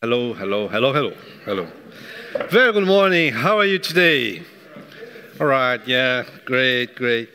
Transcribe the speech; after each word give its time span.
Hello, 0.00 0.32
hello, 0.32 0.68
hello, 0.68 0.92
hello, 0.92 1.12
hello. 1.44 1.66
Very 2.50 2.72
good 2.72 2.86
morning. 2.86 3.32
How 3.32 3.58
are 3.58 3.64
you 3.64 3.80
today? 3.80 4.44
All 5.40 5.48
right, 5.48 5.80
yeah, 5.88 6.22
great, 6.44 6.94
great. 6.94 7.28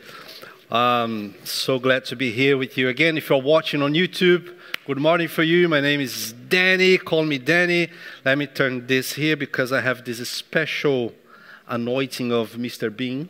Um, 0.71 1.35
so 1.43 1.77
glad 1.77 2.05
to 2.05 2.15
be 2.15 2.31
here 2.31 2.55
with 2.55 2.77
you 2.77 2.87
again. 2.87 3.17
If 3.17 3.29
you're 3.29 3.41
watching 3.41 3.81
on 3.81 3.91
YouTube, 3.91 4.55
good 4.87 4.97
morning 4.97 5.27
for 5.27 5.43
you. 5.43 5.67
My 5.67 5.81
name 5.81 5.99
is 5.99 6.31
Danny. 6.31 6.97
Call 6.99 7.25
me 7.25 7.37
Danny. 7.37 7.89
Let 8.23 8.37
me 8.37 8.47
turn 8.47 8.87
this 8.87 9.11
here 9.11 9.35
because 9.35 9.73
I 9.73 9.81
have 9.81 10.05
this 10.05 10.25
special 10.29 11.11
anointing 11.67 12.31
of 12.31 12.53
Mr. 12.53 12.95
Bean. 12.95 13.27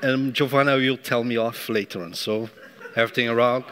and 0.00 0.32
Giovanna 0.32 0.76
will 0.76 0.96
tell 0.96 1.22
me 1.22 1.36
off 1.36 1.68
later 1.68 2.02
on. 2.02 2.14
So, 2.14 2.48
everything 2.96 3.28
around. 3.28 3.64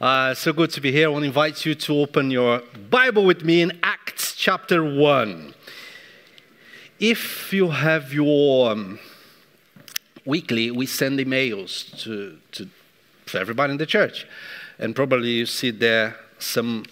Uh, 0.00 0.32
so 0.32 0.50
good 0.50 0.70
to 0.70 0.80
be 0.80 0.90
here. 0.90 1.08
I 1.08 1.10
want 1.10 1.24
to 1.24 1.26
invite 1.26 1.66
you 1.66 1.74
to 1.74 1.92
open 1.98 2.30
your 2.30 2.62
Bible 2.88 3.22
with 3.22 3.44
me 3.44 3.60
in 3.60 3.78
Acts 3.82 4.34
chapter 4.34 4.82
1. 4.82 5.52
If 6.98 7.52
you 7.52 7.68
have 7.68 8.10
your 8.10 8.70
um, 8.70 8.98
weekly, 10.24 10.70
we 10.70 10.86
send 10.86 11.18
emails 11.18 11.94
to, 12.02 12.38
to, 12.52 12.70
to 13.26 13.38
everybody 13.38 13.72
in 13.72 13.76
the 13.76 13.84
church. 13.84 14.26
And 14.78 14.96
probably 14.96 15.32
you 15.32 15.44
see 15.44 15.70
there 15.70 16.16
some 16.38 16.86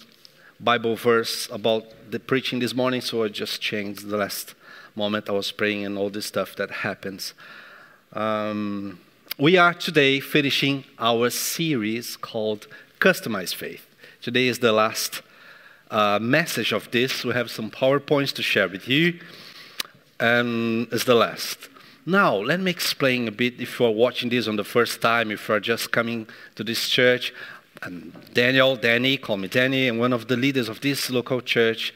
Bible 0.59 0.95
verse 0.95 1.49
about 1.51 1.85
the 2.11 2.19
preaching 2.19 2.59
this 2.59 2.75
morning, 2.75 3.01
so 3.01 3.23
I 3.23 3.29
just 3.29 3.59
changed 3.59 4.07
the 4.07 4.17
last 4.17 4.53
moment 4.95 5.29
I 5.29 5.31
was 5.31 5.51
praying 5.51 5.83
and 5.83 5.97
all 5.97 6.11
this 6.11 6.27
stuff 6.27 6.55
that 6.57 6.69
happens. 6.69 7.33
Um, 8.13 8.99
we 9.39 9.57
are 9.57 9.73
today 9.73 10.19
finishing 10.19 10.83
our 10.99 11.31
series 11.31 12.15
called 12.15 12.67
customized 12.99 13.55
faith. 13.55 13.87
Today 14.21 14.47
is 14.47 14.59
the 14.59 14.73
last 14.73 15.21
uh, 15.89 16.19
message 16.21 16.73
of 16.73 16.91
this. 16.91 17.23
We 17.23 17.33
have 17.33 17.49
some 17.49 17.71
PowerPoints 17.71 18.33
to 18.33 18.43
share 18.43 18.67
with 18.67 18.87
you, 18.87 19.19
and 20.19 20.87
it's 20.91 21.05
the 21.05 21.15
last. 21.15 21.69
Now, 22.05 22.35
let 22.35 22.59
me 22.59 22.71
explain 22.71 23.27
a 23.27 23.31
bit 23.31 23.61
if 23.61 23.79
you 23.79 23.85
are 23.85 23.91
watching 23.91 24.29
this 24.29 24.47
on 24.47 24.57
the 24.57 24.63
first 24.63 25.01
time, 25.01 25.31
if 25.31 25.47
you 25.47 25.55
are 25.55 25.59
just 25.59 25.91
coming 25.91 26.27
to 26.55 26.63
this 26.63 26.89
church. 26.89 27.33
I'm 27.81 28.13
Daniel, 28.33 28.75
Danny, 28.75 29.15
call 29.17 29.37
me 29.37 29.47
Danny, 29.47 29.87
and 29.87 29.99
one 29.99 30.11
of 30.11 30.27
the 30.27 30.35
leaders 30.35 30.67
of 30.67 30.81
this 30.81 31.09
local 31.09 31.39
church. 31.39 31.93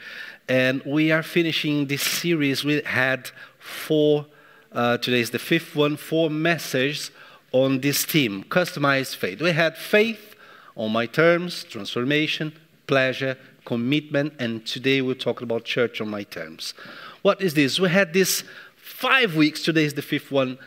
And 0.48 0.82
we 0.86 1.12
are 1.12 1.24
finishing 1.24 1.88
this 1.88 2.02
series. 2.02 2.64
We 2.64 2.82
had 2.86 3.30
four, 3.60 4.26
uh, 4.72 4.98
today 5.00 5.20
is 5.20 5.32
the 5.32 5.40
fifth 5.40 5.76
one, 5.76 5.98
four 5.98 6.30
messages 6.30 7.12
on 7.52 7.82
this 7.82 8.06
theme, 8.06 8.46
customized 8.46 9.16
faith. 9.16 9.42
We 9.42 9.52
had 9.52 9.78
faith, 9.78 10.33
on 10.76 10.92
my 10.92 11.06
terms, 11.06 11.64
transformation, 11.64 12.54
pleasure, 12.88 13.38
commitment, 13.66 14.34
and 14.40 14.66
today 14.66 15.02
we're 15.02 15.14
talking 15.14 15.44
about 15.44 15.64
church 15.64 16.02
on 16.02 16.10
my 16.10 16.24
terms. 16.24 16.74
What 17.22 17.42
is 17.42 17.54
this? 17.54 17.80
We 17.80 17.90
had 17.90 18.14
this 18.14 18.44
five 18.76 19.36
weeks, 19.36 19.64
today 19.64 19.86
is 19.86 19.94
the 19.94 20.02
fifth 20.02 20.32
one, 20.32 20.58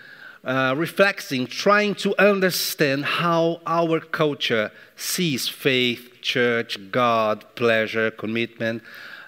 uh, 0.44 0.74
reflecting, 0.76 1.46
trying 1.46 1.94
to 1.96 2.14
understand 2.18 3.04
how 3.04 3.60
our 3.66 4.00
culture 4.00 4.70
sees 4.94 5.48
faith, 5.48 6.20
church, 6.22 6.78
God, 6.90 7.44
pleasure, 7.56 8.10
commitment. 8.10 8.82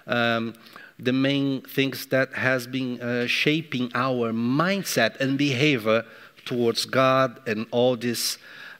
Um, 0.06 0.54
the 0.98 1.12
main 1.12 1.62
things 1.62 2.06
that 2.06 2.32
has 2.32 2.66
been 2.66 3.00
uh, 3.00 3.26
shaping 3.26 3.90
our 3.94 4.32
mindset 4.32 5.20
and 5.20 5.36
behavior 5.36 6.04
towards 6.44 6.86
God 6.86 7.40
and 7.46 7.66
all 7.70 7.96
this 7.96 8.38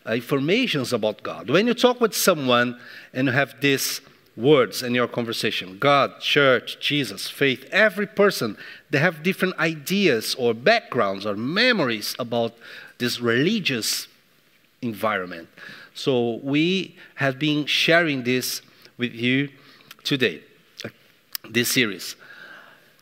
informations 0.08 0.92
about 0.92 1.22
God. 1.22 1.50
When 1.50 1.66
you 1.66 1.74
talk 1.74 2.00
with 2.00 2.14
someone 2.14 2.80
and 3.12 3.28
you 3.28 3.32
have 3.32 3.60
these 3.60 4.00
words 4.36 4.82
in 4.82 4.94
your 4.94 5.08
conversation 5.08 5.78
God, 5.78 6.20
church, 6.20 6.78
Jesus, 6.80 7.28
faith 7.28 7.68
every 7.70 8.06
person, 8.06 8.56
they 8.90 8.98
have 8.98 9.22
different 9.22 9.58
ideas 9.58 10.34
or 10.36 10.54
backgrounds 10.54 11.26
or 11.26 11.34
memories 11.34 12.14
about 12.18 12.54
this 12.98 13.20
religious 13.20 14.06
environment. 14.80 15.48
So 15.94 16.41
we 16.42 16.97
have 17.16 17.38
been 17.38 17.66
sharing 17.66 18.22
this 18.22 18.62
with 18.97 19.12
you 19.12 19.48
today, 20.04 20.42
uh, 20.84 20.88
this 21.50 21.70
series. 21.70 22.14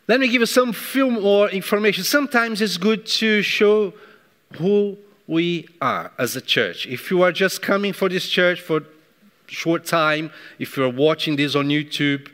Let 0.08 0.20
me 0.20 0.28
give 0.28 0.40
you 0.40 0.46
some 0.46 0.72
few 0.72 1.10
more 1.10 1.50
information. 1.50 2.04
Sometimes 2.04 2.62
it's 2.62 2.76
good 2.76 3.06
to 3.06 3.42
show 3.42 3.92
who 4.58 4.96
we 5.26 5.68
are 5.80 6.12
as 6.18 6.36
a 6.36 6.40
church. 6.40 6.86
If 6.86 7.10
you 7.10 7.22
are 7.22 7.32
just 7.32 7.62
coming 7.62 7.92
for 7.92 8.08
this 8.08 8.28
church 8.28 8.60
for 8.60 8.82
short 9.46 9.84
time, 9.84 10.30
if 10.58 10.76
you're 10.76 10.88
watching 10.88 11.36
this 11.36 11.54
on 11.54 11.68
YouTube, 11.68 12.28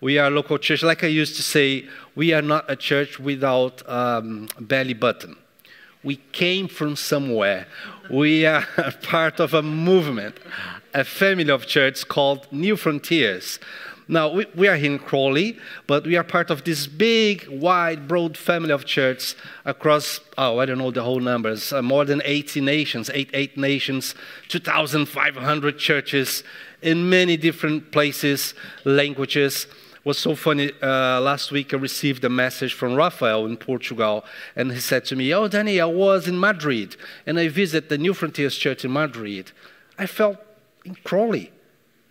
we 0.00 0.18
are 0.18 0.26
a 0.26 0.30
local 0.30 0.58
church. 0.58 0.82
Like 0.82 1.04
I 1.04 1.08
used 1.08 1.36
to 1.36 1.42
say, 1.42 1.86
we 2.14 2.32
are 2.32 2.42
not 2.42 2.70
a 2.70 2.76
church 2.76 3.18
without 3.18 3.88
um, 3.88 4.48
belly 4.60 4.94
button. 4.94 5.36
We 6.02 6.16
came 6.32 6.68
from 6.68 6.96
somewhere. 6.96 7.66
We 8.10 8.44
are 8.44 8.66
part 9.02 9.40
of 9.40 9.54
a 9.54 9.62
movement, 9.62 10.36
a 10.92 11.04
family 11.04 11.50
of 11.50 11.66
churches 11.66 12.04
called 12.04 12.46
New 12.52 12.76
Frontiers. 12.76 13.58
Now, 14.06 14.28
we, 14.28 14.46
we, 14.54 14.68
are 14.68 14.76
here 14.76 14.92
in 14.92 14.98
Crawley, 14.98 15.58
but 15.86 16.04
we 16.04 16.16
are 16.16 16.24
part 16.24 16.50
of 16.50 16.64
this 16.64 16.86
big, 16.86 17.48
wide, 17.48 18.06
broad 18.06 18.36
family 18.36 18.70
of 18.70 18.84
churches 18.84 19.34
across, 19.64 20.20
oh, 20.36 20.58
I 20.58 20.66
don't 20.66 20.76
know 20.76 20.90
the 20.90 21.02
whole 21.02 21.20
numbers, 21.20 21.72
uh, 21.72 21.80
more 21.80 22.04
than 22.04 22.20
80 22.22 22.60
nations, 22.60 23.10
eight, 23.14 23.30
eight 23.32 23.56
nations, 23.56 24.14
2,500 24.48 25.78
churches 25.78 26.44
in 26.82 27.08
many 27.08 27.38
different 27.38 27.92
places, 27.92 28.52
languages. 28.84 29.66
Was 30.04 30.18
so 30.18 30.34
funny. 30.34 30.70
Uh, 30.82 31.18
last 31.22 31.50
week, 31.50 31.72
I 31.72 31.78
received 31.78 32.22
a 32.26 32.28
message 32.28 32.74
from 32.74 32.94
Rafael 32.94 33.46
in 33.46 33.56
Portugal, 33.56 34.22
and 34.54 34.70
he 34.70 34.78
said 34.78 35.06
to 35.06 35.16
me, 35.16 35.32
Oh, 35.32 35.48
Danny, 35.48 35.80
I 35.80 35.86
was 35.86 36.28
in 36.28 36.38
Madrid, 36.38 36.96
and 37.24 37.38
I 37.38 37.48
visited 37.48 37.88
the 37.88 37.96
New 37.96 38.12
Frontiers 38.12 38.54
Church 38.54 38.84
in 38.84 38.92
Madrid. 38.92 39.52
I 39.98 40.04
felt 40.04 40.36
in 40.84 40.96
Crawley. 40.96 41.53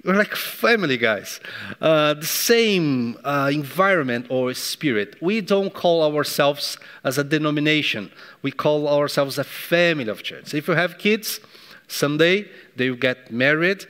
We're 0.03 0.16
like 0.16 0.36
family, 0.36 0.97
guys. 0.97 1.40
Uh, 1.80 2.14
the 2.14 2.25
same 2.25 3.18
uh, 3.24 3.50
environment 3.53 4.25
or 4.30 4.53
spirit. 4.53 5.16
We 5.22 5.40
don't 5.40 5.74
call 5.74 6.03
ourselves 6.03 6.78
as 7.06 7.18
a 7.18 7.24
denomination. 7.24 8.12
We 8.41 8.52
call 8.52 8.90
ourselves 8.90 9.38
a 9.38 9.46
family 9.46 10.09
of 10.09 10.22
church. 10.22 10.53
If 10.53 10.68
you 10.68 10.74
have 10.74 10.97
kids, 10.97 11.40
someday 11.88 12.50
they 12.75 12.90
will 12.90 12.97
get 12.97 13.31
married. 13.31 13.86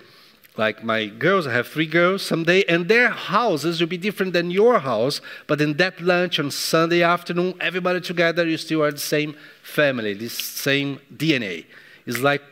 Like 0.55 0.83
my 0.83 1.07
girls, 1.07 1.47
I 1.47 1.53
have 1.53 1.67
three 1.67 1.87
girls 1.87 2.21
someday, 2.21 2.63
and 2.65 2.87
their 2.87 3.09
houses 3.09 3.79
will 3.79 3.87
be 3.87 3.97
different 3.97 4.33
than 4.33 4.51
your 4.51 4.77
house. 4.77 5.19
But 5.47 5.61
in 5.61 5.77
that 5.77 5.99
lunch 5.99 6.37
on 6.39 6.51
Sunday 6.51 7.01
afternoon, 7.01 7.55
everybody 7.59 8.01
together, 8.01 8.47
you 8.47 8.57
still 8.57 8.83
are 8.83 8.91
the 8.91 8.99
same 8.99 9.35
family, 9.63 10.13
this 10.13 10.33
same 10.33 10.99
DNA. 11.11 11.65
It's 12.05 12.19
like 12.19 12.43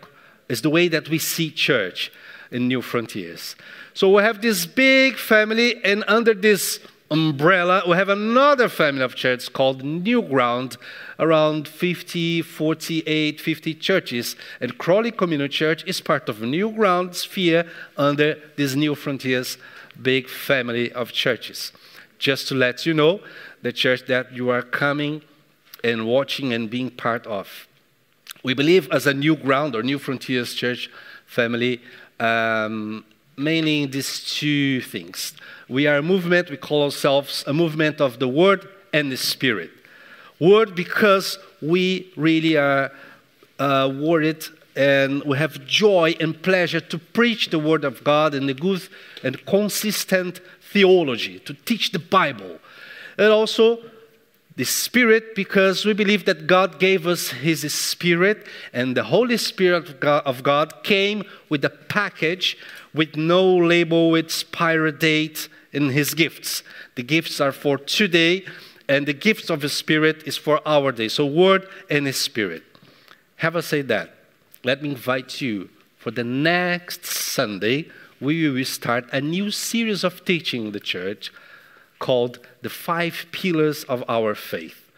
it's 0.49 0.61
the 0.61 0.72
way 0.72 0.88
that 0.88 1.09
we 1.09 1.19
see 1.19 1.51
church 1.51 2.11
in 2.51 2.67
New 2.67 2.81
Frontiers. 2.81 3.56
So 3.94 4.16
we 4.16 4.23
have 4.23 4.41
this 4.41 4.66
big 4.66 5.17
family, 5.17 5.84
and 5.84 6.03
under 6.07 6.34
this 6.34 6.79
umbrella, 7.09 7.84
we 7.88 7.95
have 7.95 8.09
another 8.09 8.69
family 8.69 9.01
of 9.01 9.16
churches 9.16 9.50
called 9.50 9.84
New 9.84 10.22
Ground, 10.22 10.78
around 11.19 11.67
50, 11.67 12.41
48, 12.41 13.41
50 13.41 13.73
churches. 13.75 14.35
And 14.61 14.78
Crawley 14.78 15.11
Community 15.11 15.53
Church 15.53 15.84
is 15.85 16.00
part 16.00 16.29
of 16.29 16.41
New 16.41 16.72
Ground 16.72 17.16
sphere 17.16 17.66
under 17.97 18.38
this 18.56 18.75
New 18.75 18.95
Frontiers 18.95 19.57
big 20.01 20.29
family 20.29 20.91
of 20.94 21.11
churches. 21.11 21.72
Just 22.17 22.47
to 22.47 22.56
let 22.56 22.85
you 22.85 22.94
know, 22.94 23.19
the 23.61 23.73
church 23.73 24.06
that 24.07 24.31
you 24.31 24.50
are 24.50 24.61
coming 24.61 25.22
and 25.84 26.06
watching 26.06 26.53
and 26.53 26.69
being 26.69 26.90
part 26.90 27.25
of. 27.28 27.67
We 28.44 28.53
believe 28.53 28.90
as 28.91 29.06
a 29.06 29.13
New 29.13 29.35
Ground 29.35 29.75
or 29.75 29.84
New 29.84 30.00
Frontiers 30.00 30.53
Church 30.53 30.90
family 31.25 31.81
um, 32.21 33.03
mainly 33.35 33.85
these 33.87 34.23
two 34.23 34.81
things. 34.81 35.34
We 35.67 35.87
are 35.87 35.97
a 35.97 36.01
movement, 36.01 36.49
we 36.49 36.57
call 36.57 36.84
ourselves 36.84 37.43
a 37.47 37.53
movement 37.53 37.99
of 37.99 38.19
the 38.19 38.28
Word 38.28 38.69
and 38.93 39.11
the 39.11 39.17
Spirit. 39.17 39.72
Word 40.40 40.75
because 40.75 41.37
we 41.61 42.11
really 42.16 42.57
are 42.57 42.91
uh, 43.59 43.91
worried 43.93 44.46
and 44.75 45.23
we 45.23 45.37
have 45.37 45.66
joy 45.66 46.16
and 46.19 46.41
pleasure 46.41 46.79
to 46.79 46.97
preach 46.97 47.49
the 47.49 47.59
Word 47.59 47.84
of 47.84 48.03
God 48.03 48.34
and 48.34 48.47
the 48.47 48.53
good 48.53 48.87
and 49.23 49.43
consistent 49.46 50.40
theology, 50.72 51.40
to 51.40 51.53
teach 51.53 51.91
the 51.91 51.99
Bible. 51.99 52.59
And 53.17 53.28
also 53.28 53.79
the 54.61 54.66
Spirit 54.66 55.34
because 55.34 55.85
we 55.85 55.93
believe 55.93 56.25
that 56.25 56.46
God 56.46 56.78
gave 56.78 57.08
us 57.08 57.29
His 57.29 57.73
Spirit, 57.73 58.46
and 58.72 58.96
the 58.96 59.05
Holy 59.05 59.37
Spirit 59.37 60.03
of 60.03 60.43
God, 60.43 60.84
came 60.84 61.23
with 61.49 61.66
a 61.66 61.72
package 61.72 62.55
with 62.93 63.16
no 63.16 63.43
label, 63.43 64.11
with 64.11 64.25
expiry 64.25 64.91
date 64.91 65.49
in 65.73 65.90
His 65.90 66.13
gifts. 66.13 66.61
The 66.93 67.02
gifts 67.02 67.41
are 67.41 67.52
for 67.52 67.79
today, 67.79 68.46
and 68.87 69.08
the 69.08 69.13
gifts 69.13 69.49
of 69.49 69.61
the 69.61 69.69
Spirit 69.69 70.22
is 70.28 70.37
for 70.37 70.61
our 70.63 70.91
day. 70.91 71.08
So, 71.08 71.25
Word 71.25 71.67
and 71.90 72.05
His 72.05 72.22
Spirit. 72.22 72.61
Have 73.37 73.55
I 73.55 73.61
said 73.61 73.87
that? 73.87 74.13
Let 74.63 74.84
me 74.84 74.90
invite 74.91 75.41
you 75.41 75.72
for 75.97 76.11
the 76.11 76.23
next 76.23 77.08
Sunday. 77.08 77.90
we 78.19 78.47
will 78.47 78.63
start 78.66 79.05
a 79.11 79.22
new 79.22 79.49
series 79.49 80.03
of 80.03 80.23
teaching 80.23 80.67
in 80.67 80.72
the 80.72 80.79
church 80.79 81.31
called 82.01 82.39
The 82.63 82.69
Five 82.69 83.27
Pillars 83.31 83.85
of 83.85 84.03
Our 84.09 84.35
Faith. 84.35 84.91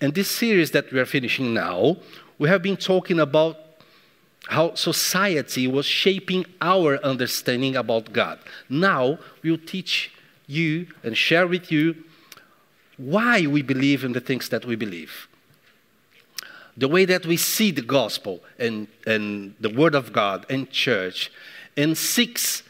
And 0.00 0.14
this 0.14 0.30
series 0.30 0.72
that 0.72 0.92
we 0.92 1.00
are 1.00 1.06
finishing 1.06 1.54
now, 1.54 1.96
we 2.38 2.48
have 2.50 2.62
been 2.62 2.76
talking 2.76 3.18
about 3.18 3.56
how 4.48 4.74
society 4.74 5.66
was 5.66 5.86
shaping 5.86 6.44
our 6.60 6.98
understanding 7.04 7.76
about 7.76 8.12
God. 8.12 8.38
Now 8.68 9.18
we'll 9.42 9.64
teach 9.74 10.12
you 10.46 10.88
and 11.02 11.16
share 11.16 11.46
with 11.46 11.70
you 11.72 11.94
why 12.96 13.46
we 13.46 13.62
believe 13.62 14.04
in 14.04 14.12
the 14.12 14.20
things 14.20 14.48
that 14.48 14.64
we 14.64 14.74
believe. 14.74 15.28
The 16.76 16.88
way 16.88 17.04
that 17.04 17.26
we 17.26 17.36
see 17.36 17.70
the 17.70 17.82
gospel 17.82 18.40
and, 18.58 18.88
and 19.06 19.54
the 19.60 19.70
word 19.70 19.94
of 19.94 20.12
God 20.12 20.46
and 20.48 20.70
church 20.70 21.30
in 21.76 21.94
six 21.94 22.62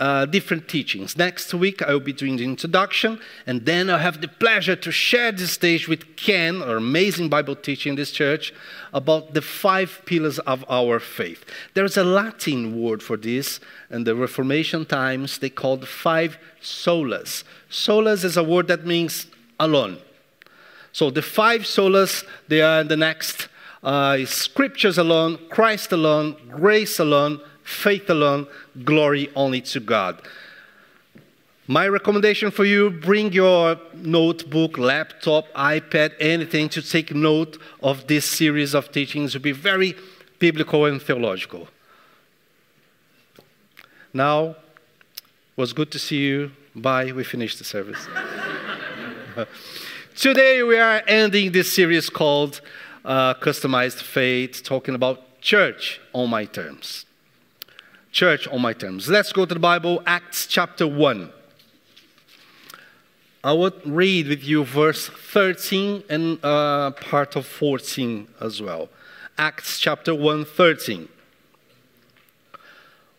uh, 0.00 0.24
different 0.26 0.68
teachings. 0.68 1.16
Next 1.16 1.52
week, 1.52 1.82
I 1.82 1.92
will 1.92 2.00
be 2.00 2.12
doing 2.12 2.36
the 2.36 2.44
introduction, 2.44 3.20
and 3.46 3.66
then 3.66 3.90
I'll 3.90 3.98
have 3.98 4.20
the 4.20 4.28
pleasure 4.28 4.76
to 4.76 4.92
share 4.92 5.32
the 5.32 5.46
stage 5.46 5.88
with 5.88 6.16
Ken, 6.16 6.62
our 6.62 6.76
amazing 6.76 7.28
Bible 7.28 7.56
teacher 7.56 7.88
in 7.88 7.96
this 7.96 8.12
church, 8.12 8.54
about 8.92 9.34
the 9.34 9.42
five 9.42 10.00
pillars 10.04 10.38
of 10.40 10.64
our 10.68 11.00
faith. 11.00 11.44
There's 11.74 11.96
a 11.96 12.04
Latin 12.04 12.80
word 12.80 13.02
for 13.02 13.16
this, 13.16 13.58
in 13.90 14.04
the 14.04 14.14
Reformation 14.14 14.86
times, 14.86 15.38
they 15.38 15.50
called 15.50 15.88
five 15.88 16.38
solas. 16.62 17.42
Solas 17.70 18.24
is 18.24 18.36
a 18.36 18.44
word 18.44 18.68
that 18.68 18.86
means 18.86 19.26
alone. 19.58 19.98
So 20.92 21.10
the 21.10 21.22
five 21.22 21.62
solas, 21.62 22.24
they 22.48 22.60
are 22.60 22.84
the 22.84 22.96
next 22.96 23.48
uh, 23.82 24.24
scriptures 24.26 24.98
alone, 24.98 25.38
Christ 25.50 25.92
alone, 25.92 26.36
grace 26.50 26.98
alone, 26.98 27.40
faith 27.68 28.08
alone, 28.08 28.46
glory 28.82 29.30
only 29.36 29.60
to 29.60 29.78
God. 29.78 30.20
My 31.66 31.86
recommendation 31.86 32.50
for 32.50 32.64
you 32.64 32.90
bring 32.90 33.30
your 33.32 33.78
notebook, 33.94 34.78
laptop, 34.78 35.52
iPad, 35.52 36.14
anything 36.18 36.70
to 36.70 36.80
take 36.80 37.14
note 37.14 37.58
of 37.82 38.06
this 38.06 38.24
series 38.24 38.74
of 38.74 38.90
teachings. 38.90 39.34
Will 39.34 39.42
be 39.42 39.52
very 39.52 39.94
biblical 40.38 40.86
and 40.86 41.00
theological. 41.00 41.68
Now, 44.14 44.56
was 45.56 45.74
good 45.74 45.90
to 45.90 45.98
see 45.98 46.20
you. 46.20 46.52
Bye. 46.74 47.12
We 47.12 47.22
finished 47.22 47.58
the 47.58 47.64
service. 47.64 48.08
Today 50.16 50.62
we 50.62 50.78
are 50.78 51.02
ending 51.06 51.52
this 51.52 51.70
series 51.70 52.08
called 52.08 52.62
uh, 53.04 53.34
Customized 53.34 54.00
Faith, 54.00 54.62
talking 54.64 54.94
about 54.94 55.40
church 55.42 56.00
on 56.14 56.30
my 56.30 56.46
terms 56.46 57.04
church 58.12 58.46
on 58.48 58.60
my 58.60 58.72
terms. 58.72 59.08
Let's 59.08 59.32
go 59.32 59.44
to 59.44 59.54
the 59.54 59.60
Bible, 59.60 60.02
Acts 60.06 60.46
chapter 60.46 60.86
1. 60.86 61.32
I 63.44 63.52
would 63.52 63.86
read 63.86 64.28
with 64.28 64.42
you 64.42 64.64
verse 64.64 65.08
13 65.08 66.04
and 66.10 66.44
uh, 66.44 66.90
part 66.90 67.36
of 67.36 67.46
14 67.46 68.26
as 68.40 68.60
well. 68.60 68.88
Acts 69.36 69.78
chapter 69.78 70.14
1, 70.14 70.44
13. 70.44 71.08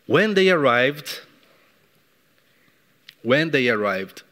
When 0.06 0.34
they 0.34 0.50
arrived, 0.50 1.20
when 3.22 3.50
they 3.50 3.68
arrived, 3.68 4.22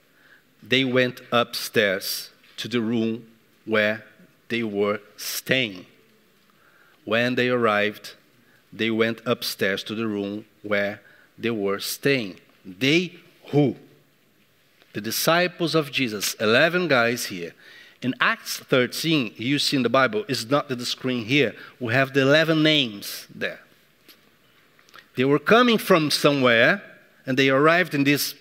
they 0.62 0.84
went 0.84 1.20
upstairs 1.32 2.30
to 2.58 2.68
the 2.68 2.80
room 2.80 3.26
where 3.64 4.04
they 4.48 4.62
were 4.62 5.00
staying. 5.16 5.86
When 7.04 7.36
they 7.36 7.48
arrived, 7.48 8.14
they 8.72 8.90
went 8.90 9.20
upstairs 9.24 9.82
to 9.84 9.94
the 9.94 10.06
room 10.06 10.44
where 10.62 11.00
they 11.38 11.50
were 11.50 11.78
staying. 11.78 12.36
They 12.64 13.14
who? 13.50 13.76
The 14.92 15.00
disciples 15.00 15.74
of 15.74 15.90
Jesus, 15.90 16.34
11 16.34 16.88
guys 16.88 17.26
here. 17.26 17.54
In 18.02 18.14
Acts 18.20 18.58
13, 18.58 19.34
you 19.36 19.58
see 19.58 19.76
in 19.76 19.82
the 19.82 19.88
Bible, 19.88 20.24
it's 20.28 20.48
not 20.48 20.68
the 20.68 20.86
screen 20.86 21.24
here. 21.24 21.54
We 21.80 21.92
have 21.94 22.14
the 22.14 22.22
11 22.22 22.62
names 22.62 23.26
there. 23.34 23.60
They 25.16 25.24
were 25.24 25.38
coming 25.38 25.78
from 25.78 26.10
somewhere 26.10 26.82
and 27.26 27.36
they 27.36 27.48
arrived 27.48 27.94
in 27.94 28.04
this 28.04 28.34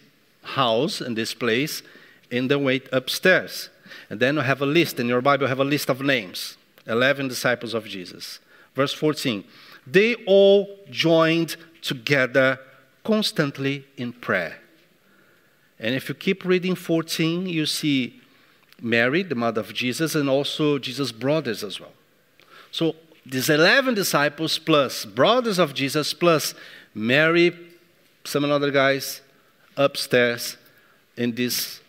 house, 0.44 1.02
in 1.02 1.16
this 1.16 1.34
place, 1.34 1.82
in 2.30 2.48
the 2.48 2.60
way 2.60 2.82
upstairs. 2.92 3.70
And 4.10 4.20
then 4.20 4.36
we 4.36 4.44
have 4.44 4.62
a 4.62 4.66
list, 4.66 5.00
in 5.00 5.08
your 5.08 5.22
Bible, 5.22 5.48
have 5.48 5.60
a 5.60 5.66
list 5.66 5.90
of 5.90 6.02
names 6.02 6.58
11 6.86 7.28
disciples 7.28 7.74
of 7.74 7.86
Jesus. 7.86 8.40
Verse 8.76 8.94
14 8.94 9.44
they 9.90 10.16
all 10.26 10.78
joined 10.90 11.56
together 11.82 12.60
constantly 13.04 13.86
in 13.96 14.12
prayer. 14.14 14.58
And 15.80 15.96
if 15.96 16.10
you 16.10 16.16
keep 16.16 16.44
reading 16.44 16.76
14, 16.76 17.46
you 17.46 17.66
see 17.66 18.20
Mary, 18.82 19.24
the 19.24 19.36
mother 19.36 19.62
of 19.62 19.74
Jesus, 19.74 20.16
and 20.16 20.30
also 20.30 20.78
Jesus' 20.78 21.12
brothers 21.12 21.64
as 21.64 21.80
well. 21.80 21.94
So 22.72 22.96
these 23.26 23.50
11 23.50 23.94
disciples 23.94 24.60
plus 24.60 25.06
brothers 25.06 25.60
of 25.60 25.74
Jesus 25.74 26.14
plus 26.14 26.54
Mary, 26.94 27.56
some 28.24 28.44
other 28.46 28.72
guys 28.72 29.22
upstairs 29.76 30.58
in 31.16 31.36
this 31.36 31.80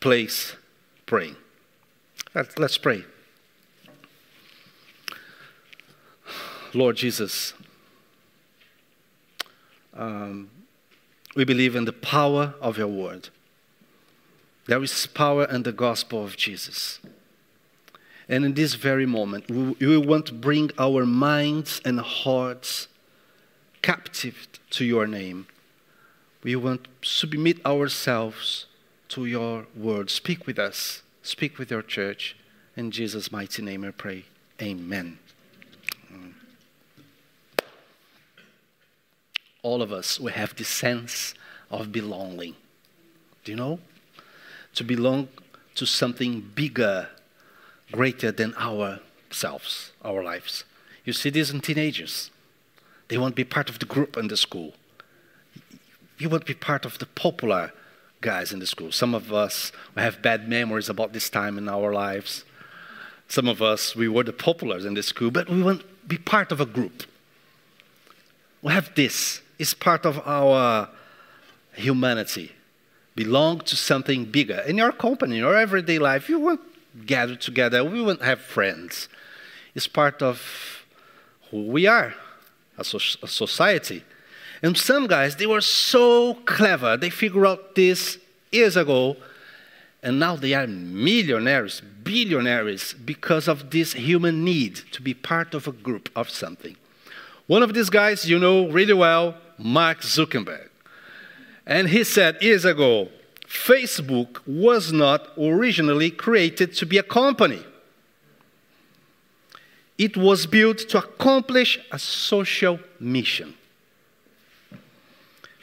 place 0.00 0.56
praying. 1.06 1.36
Let's 2.58 2.78
pray. 2.78 3.04
Lord 6.76 6.96
Jesus, 6.96 7.54
um, 9.94 10.50
we 11.34 11.44
believe 11.44 11.74
in 11.74 11.86
the 11.86 11.92
power 11.92 12.54
of 12.60 12.76
your 12.76 12.86
word. 12.86 13.30
There 14.66 14.82
is 14.82 15.06
power 15.06 15.44
in 15.44 15.62
the 15.62 15.72
gospel 15.72 16.24
of 16.24 16.36
Jesus. 16.36 17.00
And 18.28 18.44
in 18.44 18.54
this 18.54 18.74
very 18.74 19.06
moment, 19.06 19.48
we, 19.48 19.86
we 19.86 19.96
want 19.96 20.26
to 20.26 20.34
bring 20.34 20.70
our 20.78 21.06
minds 21.06 21.80
and 21.84 22.00
hearts 22.00 22.88
captive 23.82 24.48
to 24.70 24.84
your 24.84 25.06
name. 25.06 25.46
We 26.42 26.56
want 26.56 26.84
to 26.84 27.08
submit 27.08 27.64
ourselves 27.64 28.66
to 29.10 29.24
your 29.24 29.66
word. 29.76 30.10
Speak 30.10 30.46
with 30.46 30.58
us, 30.58 31.02
speak 31.22 31.58
with 31.58 31.70
your 31.70 31.82
church. 31.82 32.36
In 32.76 32.90
Jesus' 32.90 33.32
mighty 33.32 33.62
name 33.62 33.84
I 33.84 33.92
pray. 33.92 34.24
Amen. 34.60 35.18
All 39.66 39.82
of 39.82 39.90
us, 39.90 40.20
we 40.20 40.30
have 40.30 40.54
this 40.54 40.68
sense 40.68 41.34
of 41.72 41.90
belonging. 41.90 42.54
Do 43.42 43.50
you 43.50 43.56
know? 43.56 43.80
To 44.76 44.84
belong 44.84 45.26
to 45.74 45.84
something 45.84 46.52
bigger, 46.54 47.08
greater 47.90 48.30
than 48.30 48.54
ourselves, 48.54 49.90
our 50.04 50.22
lives. 50.22 50.64
You 51.04 51.12
see 51.12 51.30
this 51.30 51.50
in 51.50 51.60
teenagers. 51.60 52.30
They 53.08 53.18
want 53.18 53.32
to 53.32 53.42
be 53.44 53.44
part 53.56 53.68
of 53.68 53.80
the 53.80 53.86
group 53.86 54.16
in 54.16 54.28
the 54.28 54.36
school. 54.36 54.74
You 56.16 56.28
want 56.28 56.46
to 56.46 56.54
be 56.54 56.58
part 56.70 56.84
of 56.84 56.98
the 57.00 57.06
popular 57.06 57.72
guys 58.20 58.52
in 58.52 58.60
the 58.60 58.66
school. 58.66 58.92
Some 58.92 59.16
of 59.16 59.32
us 59.32 59.72
we 59.96 60.02
have 60.02 60.22
bad 60.22 60.48
memories 60.48 60.88
about 60.88 61.12
this 61.12 61.28
time 61.28 61.58
in 61.58 61.68
our 61.68 61.92
lives. 61.92 62.44
Some 63.26 63.48
of 63.48 63.60
us, 63.60 63.96
we 63.96 64.06
were 64.06 64.22
the 64.22 64.32
populars 64.32 64.86
in 64.86 64.94
the 64.94 65.02
school, 65.02 65.32
but 65.32 65.48
we 65.48 65.60
want 65.60 65.80
to 65.80 65.86
be 66.06 66.18
part 66.18 66.52
of 66.52 66.60
a 66.60 66.66
group. 66.66 67.02
We 68.62 68.72
have 68.72 68.94
this 68.94 69.40
is 69.58 69.74
part 69.74 70.04
of 70.04 70.20
our 70.26 70.88
humanity, 71.74 72.52
belong 73.14 73.60
to 73.60 73.76
something 73.76 74.24
bigger. 74.24 74.60
In 74.66 74.76
your 74.76 74.92
company, 74.92 75.36
in 75.36 75.42
your 75.42 75.56
everyday 75.56 75.98
life, 75.98 76.28
you 76.28 76.38
won't 76.38 76.60
gather 77.06 77.36
together, 77.36 77.84
we 77.84 78.02
won't 78.02 78.22
have 78.22 78.40
friends. 78.40 79.08
It's 79.74 79.86
part 79.86 80.22
of 80.22 80.84
who 81.50 81.66
we 81.66 81.86
are, 81.86 82.14
a, 82.78 82.84
so- 82.84 83.18
a 83.22 83.28
society. 83.28 84.04
And 84.62 84.76
some 84.76 85.06
guys, 85.06 85.36
they 85.36 85.46
were 85.46 85.60
so 85.60 86.34
clever, 86.46 86.96
they 86.96 87.10
figured 87.10 87.46
out 87.46 87.74
this 87.74 88.18
years 88.50 88.76
ago, 88.76 89.16
and 90.02 90.18
now 90.18 90.36
they 90.36 90.54
are 90.54 90.66
millionaires, 90.66 91.82
billionaires, 92.02 92.94
because 92.94 93.48
of 93.48 93.70
this 93.70 93.92
human 93.92 94.44
need 94.44 94.76
to 94.92 95.02
be 95.02 95.12
part 95.12 95.52
of 95.52 95.66
a 95.66 95.72
group 95.72 96.08
of 96.16 96.30
something. 96.30 96.76
One 97.46 97.62
of 97.62 97.74
these 97.74 97.90
guys 97.90 98.28
you 98.28 98.38
know 98.38 98.68
really 98.68 98.94
well 98.94 99.34
Mark 99.58 100.00
Zuckerberg. 100.00 100.68
And 101.66 101.88
he 101.88 102.04
said 102.04 102.42
years 102.42 102.64
ago 102.64 103.08
Facebook 103.46 104.40
was 104.46 104.92
not 104.92 105.28
originally 105.38 106.10
created 106.10 106.74
to 106.74 106.86
be 106.86 106.98
a 106.98 107.02
company, 107.02 107.64
it 109.98 110.16
was 110.16 110.46
built 110.46 110.78
to 110.78 110.98
accomplish 110.98 111.78
a 111.90 111.98
social 111.98 112.78
mission 113.00 113.54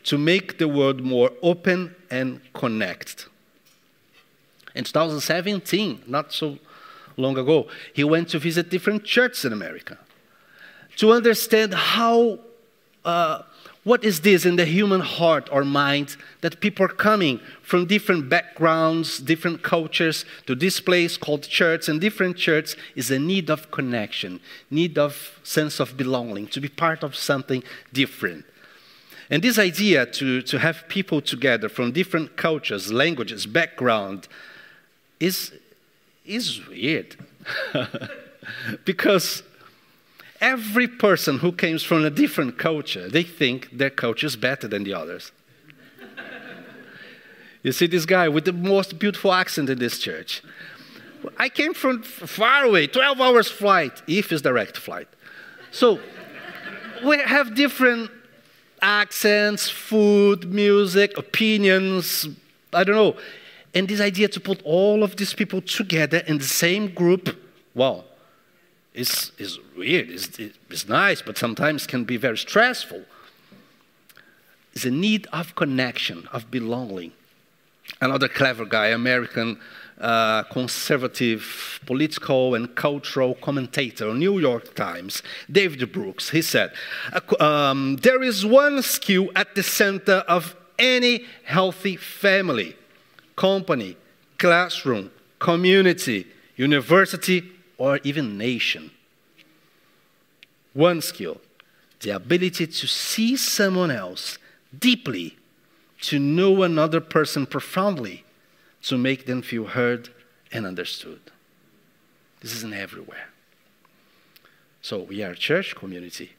to 0.03 0.17
make 0.17 0.57
the 0.57 0.67
world 0.67 1.01
more 1.01 1.31
open 1.41 1.95
and 2.09 2.41
connected. 2.53 3.25
In 4.75 4.83
2017, 4.83 6.03
not 6.07 6.33
so 6.33 6.57
long 7.15 7.37
ago, 7.37 7.67
he 7.93 8.03
went 8.03 8.29
to 8.29 8.39
visit 8.39 8.69
different 8.69 9.05
churches 9.05 9.45
in 9.45 9.53
America 9.53 9.97
to 10.97 11.11
understand 11.11 11.73
how 11.73 12.39
uh, 13.05 13.43
what 13.83 14.03
is 14.03 14.21
this 14.21 14.45
in 14.45 14.55
the 14.55 14.65
human 14.65 15.01
heart 15.01 15.49
or 15.51 15.65
mind 15.65 16.15
that 16.41 16.61
people 16.61 16.85
are 16.85 16.89
coming 16.89 17.41
from 17.61 17.85
different 17.85 18.29
backgrounds, 18.29 19.19
different 19.19 19.61
cultures 19.61 20.23
to 20.45 20.55
this 20.55 20.79
place 20.79 21.17
called 21.17 21.43
church, 21.43 21.89
and 21.89 21.99
different 21.99 22.37
church 22.37 22.75
is 22.95 23.11
a 23.11 23.19
need 23.19 23.49
of 23.49 23.71
connection, 23.71 24.39
need 24.71 24.97
of 24.97 25.39
sense 25.43 25.81
of 25.81 25.97
belonging, 25.97 26.47
to 26.47 26.61
be 26.61 26.69
part 26.69 27.03
of 27.03 27.15
something 27.15 27.61
different. 27.91 28.45
And 29.29 29.43
this 29.43 29.59
idea 29.59 30.05
to, 30.05 30.41
to 30.43 30.59
have 30.59 30.87
people 30.87 31.19
together 31.21 31.67
from 31.67 31.91
different 31.91 32.37
cultures, 32.37 32.93
languages, 32.93 33.45
background 33.45 34.27
is, 35.19 35.51
is 36.25 36.65
weird. 36.67 37.17
because 38.85 39.43
every 40.43 40.89
person 40.89 41.39
who 41.39 41.53
comes 41.53 41.81
from 41.83 42.03
a 42.03 42.09
different 42.09 42.57
culture, 42.57 43.07
they 43.09 43.23
think 43.23 43.69
their 43.71 43.89
culture 43.89 44.27
is 44.27 44.35
better 44.35 44.67
than 44.67 44.83
the 44.83 44.93
others. 44.93 45.31
you 47.63 47.71
see 47.71 47.87
this 47.87 48.05
guy 48.05 48.27
with 48.27 48.43
the 48.43 48.51
most 48.51 48.99
beautiful 48.99 49.31
accent 49.33 49.69
in 49.69 49.79
this 49.79 49.97
church. 49.97 50.43
I 51.37 51.47
came 51.47 51.73
from 51.73 52.03
far 52.03 52.65
away, 52.65 52.87
12 52.87 53.21
hours 53.21 53.49
flight, 53.49 54.03
if 54.05 54.33
it's 54.33 54.41
direct 54.41 54.77
flight. 54.77 55.07
So 55.71 56.01
we 57.05 57.19
have 57.19 57.55
different 57.55 58.11
accents, 58.81 59.69
food, 59.69 60.53
music, 60.53 61.17
opinions, 61.17 62.27
I 62.73 62.83
don't 62.83 62.95
know. 62.95 63.15
And 63.73 63.87
this 63.87 64.01
idea 64.01 64.27
to 64.27 64.41
put 64.41 64.61
all 64.65 65.03
of 65.03 65.15
these 65.15 65.33
people 65.33 65.61
together 65.61 66.17
in 66.27 66.37
the 66.37 66.51
same 66.63 66.93
group, 66.93 67.29
wow, 67.73 68.03
is, 68.93 69.31
is 69.37 69.59
weird, 69.75 70.09
it's, 70.09 70.37
it's 70.37 70.87
nice, 70.87 71.21
but 71.21 71.37
sometimes 71.37 71.87
can 71.87 72.03
be 72.03 72.17
very 72.17 72.37
stressful. 72.37 73.03
A 74.83 74.89
need 74.89 75.27
of 75.31 75.55
connection, 75.55 76.27
of 76.31 76.49
belonging. 76.49 77.11
Another 78.01 78.27
clever 78.27 78.65
guy, 78.65 78.87
American 78.87 79.59
uh, 79.99 80.43
conservative 80.43 81.79
political 81.85 82.55
and 82.55 82.75
cultural 82.75 83.35
commentator, 83.35 84.13
New 84.13 84.39
York 84.39 84.73
Times, 84.73 85.21
David 85.51 85.91
Brooks, 85.91 86.29
he 86.29 86.41
said, 86.41 86.73
um, 87.39 87.97
There 87.97 88.23
is 88.23 88.45
one 88.45 88.81
skill 88.81 89.29
at 89.35 89.55
the 89.55 89.63
center 89.63 90.23
of 90.27 90.55
any 90.79 91.25
healthy 91.43 91.95
family, 91.95 92.75
company, 93.35 93.95
classroom, 94.37 95.11
community, 95.39 96.27
university, 96.55 97.43
or 97.83 97.99
even 98.05 98.37
nation. 98.37 98.89
One 100.71 101.01
skill 101.01 101.41
the 101.99 102.11
ability 102.11 102.67
to 102.67 102.87
see 102.87 103.35
someone 103.37 103.91
else 103.91 104.37
deeply, 104.77 105.37
to 106.01 106.17
know 106.19 106.63
another 106.63 106.99
person 106.99 107.45
profoundly, 107.45 108.23
to 108.83 108.97
make 108.97 109.25
them 109.25 109.41
feel 109.41 109.65
heard 109.65 110.09
and 110.51 110.65
understood. 110.65 111.19
This 112.41 112.53
isn't 112.55 112.73
everywhere. 112.73 113.27
So 114.81 114.99
we 114.99 115.21
are 115.23 115.31
a 115.31 115.35
church 115.35 115.75
community. 115.75 116.31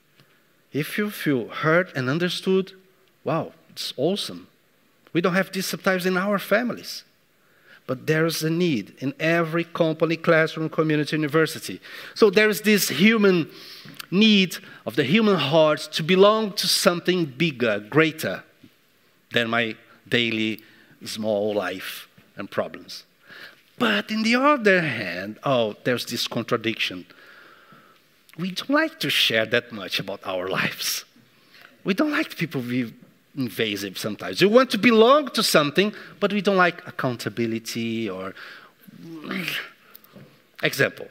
If 0.73 0.97
you 0.99 1.11
feel 1.11 1.49
heard 1.49 1.93
and 1.95 2.09
understood, 2.09 2.73
wow, 3.23 3.53
it's 3.69 3.93
awesome. 3.99 4.49
We 5.13 5.21
don't 5.21 5.35
have 5.35 5.53
this 5.53 5.67
sometimes 5.67 6.07
in 6.07 6.17
our 6.17 6.39
families. 6.39 7.05
But 7.87 8.07
there 8.07 8.25
is 8.25 8.43
a 8.43 8.51
need 8.51 8.95
in 8.99 9.13
every 9.21 9.65
company, 9.65 10.17
classroom, 10.17 10.71
community, 10.71 11.17
university. 11.17 11.81
So 12.15 12.31
there 12.31 12.49
is 12.49 12.63
this 12.63 12.89
human 12.89 13.51
need 14.11 14.57
of 14.87 14.97
the 14.97 15.05
human 15.05 15.37
heart 15.37 15.81
to 15.93 16.03
belong 16.03 16.53
to 16.53 16.67
something 16.67 17.27
bigger, 17.27 17.81
greater 17.81 18.43
than 19.33 19.51
my 19.51 19.77
daily 20.09 20.63
small 21.05 21.55
life 21.55 22.09
and 22.37 22.51
problems. 22.51 23.05
But 23.79 24.11
in 24.11 24.23
the 24.23 24.37
other 24.37 24.81
hand, 24.81 25.39
oh, 25.45 25.77
there's 25.85 26.07
this 26.07 26.27
contradiction. 26.27 27.07
We 28.39 28.53
don't 28.53 28.71
like 28.71 28.99
to 29.01 29.11
share 29.11 29.47
that 29.47 29.73
much 29.73 30.01
about 30.01 30.21
our 30.25 30.49
lives. 30.49 31.05
We 31.83 31.93
don't 31.93 32.13
like 32.13 32.37
people 32.37 32.63
be 32.63 32.95
invasive 33.37 33.99
sometimes. 33.99 34.41
We 34.41 34.49
want 34.49 34.71
to 34.71 34.79
belong 34.79 35.29
to 35.31 35.43
something, 35.43 35.95
but 36.21 36.33
we 36.33 36.41
don't 36.41 36.57
like 36.57 36.87
accountability 36.87 38.09
or. 38.09 38.35
Example 40.63 41.09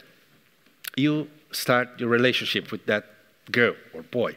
you 0.95 1.27
start 1.51 1.99
your 1.99 2.09
relationship 2.09 2.71
with 2.71 2.85
that 2.85 3.05
girl 3.51 3.75
or 3.93 4.03
boy, 4.03 4.35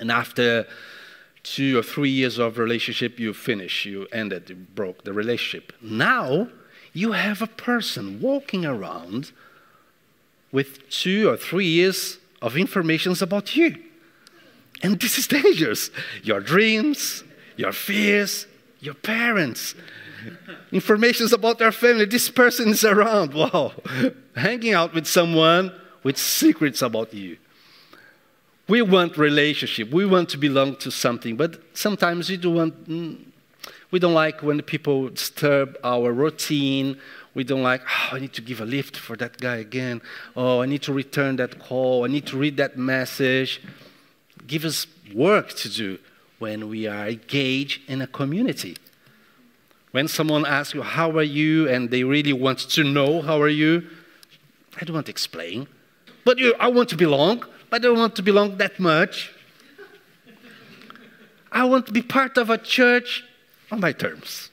and 0.00 0.10
after 0.10 0.66
two 1.42 1.78
or 1.78 1.82
three 1.82 2.10
years 2.10 2.38
of 2.38 2.58
relationship, 2.58 3.18
you 3.18 3.32
finish, 3.32 3.84
you 3.84 4.06
ended, 4.12 4.48
you 4.48 4.56
broke 4.56 5.04
the 5.04 5.12
relationship. 5.12 5.72
Now 5.80 6.48
you 6.92 7.12
have 7.12 7.42
a 7.42 7.46
person 7.46 8.20
walking 8.20 8.64
around 8.64 9.32
with 10.52 10.88
two 10.90 11.28
or 11.28 11.36
three 11.36 11.66
years 11.66 12.18
of 12.40 12.56
information 12.56 13.14
about 13.20 13.56
you. 13.56 13.76
And 14.82 14.98
this 14.98 15.18
is 15.18 15.26
dangerous. 15.26 15.90
Your 16.22 16.40
dreams, 16.40 17.24
your 17.56 17.72
fears, 17.72 18.46
your 18.80 18.94
parents, 18.94 19.74
information 20.72 21.26
about 21.32 21.58
their 21.58 21.72
family. 21.72 22.04
This 22.04 22.28
person 22.28 22.70
is 22.70 22.84
around. 22.84 23.34
Wow. 23.34 23.72
Hanging 24.36 24.74
out 24.74 24.94
with 24.94 25.06
someone 25.06 25.72
with 26.02 26.16
secrets 26.18 26.82
about 26.82 27.14
you. 27.14 27.36
We 28.68 28.82
want 28.82 29.16
relationship. 29.18 29.90
We 29.90 30.06
want 30.06 30.28
to 30.30 30.38
belong 30.38 30.76
to 30.76 30.90
something, 30.90 31.36
but 31.36 31.60
sometimes 31.74 32.30
we 32.30 32.36
do 32.36 32.50
want. 32.50 32.88
Mm, 32.88 33.24
we 33.90 33.98
don't 33.98 34.14
like 34.14 34.42
when 34.42 34.62
people 34.62 35.10
disturb 35.10 35.76
our 35.84 36.12
routine. 36.12 36.98
We 37.34 37.44
don't 37.44 37.62
like, 37.62 37.82
oh, 37.82 38.16
I 38.16 38.20
need 38.20 38.32
to 38.34 38.40
give 38.40 38.60
a 38.60 38.64
lift 38.64 38.96
for 38.96 39.16
that 39.16 39.38
guy 39.38 39.56
again. 39.56 40.00
Oh, 40.34 40.62
I 40.62 40.66
need 40.66 40.82
to 40.82 40.92
return 40.92 41.36
that 41.36 41.58
call. 41.58 42.04
I 42.04 42.08
need 42.08 42.26
to 42.28 42.38
read 42.38 42.56
that 42.56 42.78
message 42.78 43.60
give 44.46 44.64
us 44.64 44.86
work 45.14 45.50
to 45.54 45.68
do 45.68 45.98
when 46.38 46.68
we 46.68 46.86
are 46.86 47.08
engaged 47.08 47.80
in 47.88 48.02
a 48.02 48.06
community. 48.06 48.76
When 49.92 50.08
someone 50.08 50.46
asks 50.46 50.74
you, 50.74 50.82
How 50.82 51.10
are 51.10 51.22
you? 51.22 51.68
and 51.68 51.90
they 51.90 52.02
really 52.04 52.32
want 52.32 52.58
to 52.70 52.84
know, 52.84 53.22
How 53.22 53.40
are 53.40 53.48
you? 53.48 53.86
I 54.80 54.84
don't 54.84 54.94
want 54.94 55.06
to 55.06 55.12
explain. 55.12 55.68
But 56.24 56.38
you, 56.38 56.54
I 56.58 56.68
want 56.68 56.88
to 56.90 56.96
belong, 56.96 57.44
but 57.70 57.76
I 57.76 57.78
don't 57.78 57.98
want 57.98 58.16
to 58.16 58.22
belong 58.22 58.56
that 58.56 58.80
much. 58.80 59.32
I 61.50 61.64
want 61.64 61.86
to 61.86 61.92
be 61.92 62.00
part 62.02 62.38
of 62.38 62.48
a 62.48 62.56
church 62.56 63.24
on 63.70 63.80
my 63.80 63.92
terms. 63.92 64.50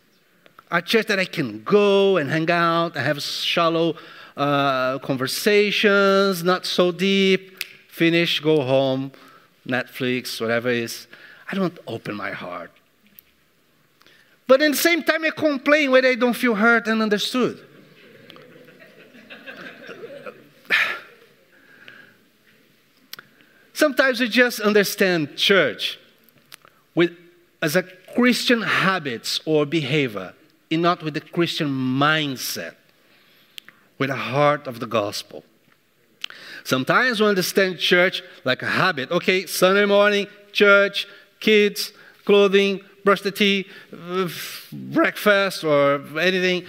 A 0.70 0.82
church 0.82 1.08
that 1.08 1.18
I 1.18 1.26
can 1.26 1.64
go 1.64 2.18
and 2.18 2.30
hang 2.30 2.52
out 2.52 2.96
and 2.96 3.06
have 3.06 3.22
shallow 3.22 3.96
uh, 4.36 5.00
conversations, 5.00 6.44
not 6.44 6.66
so 6.66 6.92
deep, 6.92 7.64
finish, 7.88 8.40
go 8.42 8.62
home, 8.62 9.12
Netflix, 9.70 10.42
whatever 10.42 10.70
it 10.70 10.84
is. 10.84 11.08
I 11.52 11.56
don't 11.56 11.78
open 11.88 12.16
my 12.16 12.32
heart. 12.32 12.72
But 14.48 14.62
at 14.62 14.72
the 14.72 14.78
same 14.78 15.04
time, 15.04 15.24
I 15.24 15.30
complain 15.30 15.92
when 15.92 16.06
I 16.06 16.16
don't 16.16 16.34
feel 16.34 16.56
heard 16.56 16.88
and 16.88 17.02
understood. 17.02 17.60
Sometimes 23.74 24.20
we 24.20 24.28
just 24.28 24.60
understand 24.60 25.38
church 25.38 26.00
with, 26.96 27.12
as 27.62 27.78
a 27.78 27.84
Christian 28.14 28.62
habits 28.62 29.40
or 29.46 29.66
behavior, 29.66 30.34
and 30.70 30.82
not 30.82 31.02
with 31.02 31.14
the 31.14 31.22
Christian 31.22 31.70
mindset, 31.70 32.76
with 33.98 34.10
a 34.10 34.16
heart 34.16 34.68
of 34.68 34.80
the 34.80 34.86
gospel. 34.86 35.46
Sometimes 36.70 37.20
we 37.20 37.26
understand 37.26 37.80
church 37.80 38.22
like 38.44 38.62
a 38.62 38.68
habit. 38.68 39.10
Okay, 39.10 39.48
Sunday 39.48 39.86
morning, 39.86 40.28
church, 40.52 41.08
kids, 41.40 41.92
clothing, 42.26 42.82
brush 43.04 43.22
the 43.22 43.32
teeth, 43.32 43.66
uh, 43.92 44.30
breakfast, 44.72 45.64
or 45.64 45.96
anything. 46.20 46.66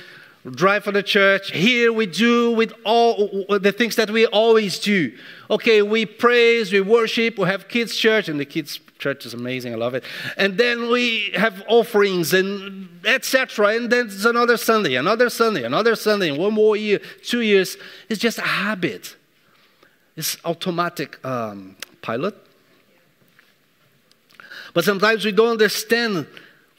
Drive 0.53 0.85
for 0.85 0.93
the 0.93 1.03
church. 1.03 1.53
Here 1.53 1.93
we 1.93 2.07
do 2.07 2.51
with 2.53 2.73
all 2.83 3.45
the 3.51 3.73
things 3.73 3.97
that 3.97 4.11
we 4.11 4.25
always 4.25 4.79
do. 4.79 5.13
Okay, 5.51 5.83
we 5.83 6.07
praise, 6.07 6.73
we 6.73 6.81
worship, 6.81 7.39
we 7.39 7.45
have 7.45 7.69
kids' 7.69 7.95
church, 7.95 8.31
and 8.31 8.41
the 8.41 8.47
kids' 8.47 8.81
church 8.99 9.27
is 9.27 9.35
amazing. 9.35 9.75
I 9.75 9.77
love 9.77 9.95
it. 9.95 10.05
And 10.39 10.57
then 10.57 10.91
we 10.91 11.31
have 11.35 11.63
offerings 11.69 12.33
and 12.33 12.89
etc. 13.05 13.77
And 13.77 13.91
then 13.91 14.07
it's 14.07 14.25
another 14.25 14.57
Sunday, 14.57 14.95
another 14.95 15.29
Sunday, 15.29 15.65
another 15.65 15.95
Sunday, 15.95 16.31
one 16.31 16.55
more 16.55 16.75
year, 16.75 17.01
two 17.23 17.43
years. 17.43 17.77
It's 18.09 18.19
just 18.19 18.39
a 18.39 18.49
habit. 18.65 19.17
It's 20.17 20.37
automatic 20.45 21.25
um, 21.25 21.77
pilot. 22.03 22.35
But 24.75 24.85
sometimes 24.85 25.25
we 25.25 25.33
don't 25.33 25.53
understand 25.53 26.27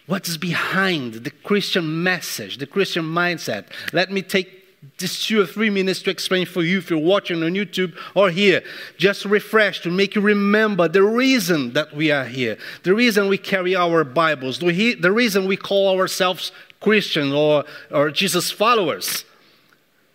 what 0.08 0.28
is 0.28 0.38
behind 0.38 1.14
the 1.14 1.32
Christian 1.32 2.04
message, 2.04 2.58
the 2.58 2.68
Christian 2.68 3.04
mindset. 3.04 3.66
Let 3.94 4.12
me 4.12 4.22
take 4.22 4.62
just 4.98 5.28
two 5.28 5.42
or 5.42 5.46
three 5.46 5.70
minutes 5.70 6.02
to 6.02 6.10
explain 6.10 6.46
for 6.46 6.64
you 6.64 6.80
if 6.80 6.90
you're 6.90 7.00
watching 7.00 7.44
on 7.44 7.54
YouTube 7.54 7.96
or 8.16 8.30
here. 8.30 8.64
Just 8.98 9.26
refresh 9.26 9.82
to 9.82 9.92
make 9.92 10.16
you 10.16 10.22
remember 10.22 10.88
the 10.88 11.04
reason 11.04 11.74
that 11.74 11.96
we 11.96 12.12
are 12.12 12.26
here, 12.26 12.58
the 12.84 12.94
reason 12.94 13.28
we 13.28 13.38
carry 13.38 13.76
our 13.76 14.04
Bibles, 14.04 14.60
the 14.60 15.12
reason 15.12 15.48
we 15.48 15.58
call 15.58 16.00
ourselves 16.00 16.52
Christian 16.80 17.32
or, 17.32 17.64
or 17.92 18.10
Jesus 18.10 18.52
followers. 18.52 19.24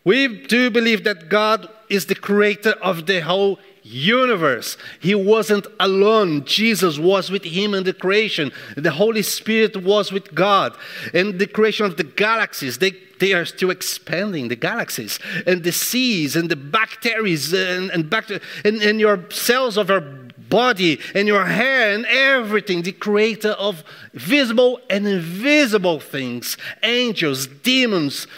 We 0.07 0.29
do 0.29 0.71
believe 0.71 1.03
that 1.03 1.29
God 1.29 1.69
is 1.89 2.07
the 2.07 2.15
creator 2.15 2.75
of 2.81 3.07
the 3.07 3.23
whole 3.23 3.59
universe. 3.83 4.77
He 5.01 5.17
wasn't 5.17 5.67
alone. 5.81 6.45
Jesus 6.45 6.97
was 6.97 7.29
with 7.29 7.43
him 7.43 7.75
in 7.75 7.83
the 7.83 7.93
creation. 7.93 8.53
The 8.77 8.93
Holy 8.93 9.23
Spirit 9.23 9.83
was 9.83 10.13
with 10.13 10.33
God. 10.33 10.77
And 11.13 11.41
the 11.41 11.49
creation 11.49 11.87
of 11.87 11.97
the 11.97 12.05
galaxies, 12.05 12.79
they, 12.79 12.93
they 13.19 13.33
are 13.33 13.45
still 13.45 13.71
expanding, 13.71 14.47
the 14.47 14.55
galaxies, 14.55 15.19
and 15.45 15.65
the 15.65 15.73
seas, 15.73 16.37
and 16.37 16.49
the 16.49 16.57
bacteria, 16.57 17.37
and, 17.77 17.91
and, 17.91 18.09
bacteria, 18.09 18.43
and, 18.65 18.81
and 18.83 19.01
your 19.01 19.29
cells 19.33 19.77
of 19.77 19.91
our 19.91 20.01
body, 20.01 21.01
and 21.17 21.27
your 21.27 21.47
hair, 21.47 21.93
and 21.93 22.07
everything. 22.07 22.83
The 22.83 22.93
creator 22.93 23.51
of 23.59 23.83
visible 24.15 24.81
and 24.89 25.05
invisible 25.05 25.99
things, 25.99 26.57
angels, 26.85 27.49
demons, 27.49 28.29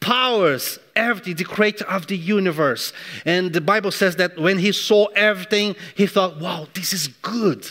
powers, 0.00 0.78
everything, 0.96 1.36
the 1.36 1.44
creator 1.44 1.84
of 1.86 2.06
the 2.06 2.16
universe. 2.16 2.92
And 3.24 3.52
the 3.52 3.60
Bible 3.60 3.90
says 3.90 4.16
that 4.16 4.38
when 4.38 4.58
he 4.58 4.72
saw 4.72 5.06
everything, 5.14 5.76
he 5.94 6.06
thought, 6.06 6.40
wow, 6.40 6.66
this 6.74 6.92
is 6.92 7.08
good. 7.08 7.70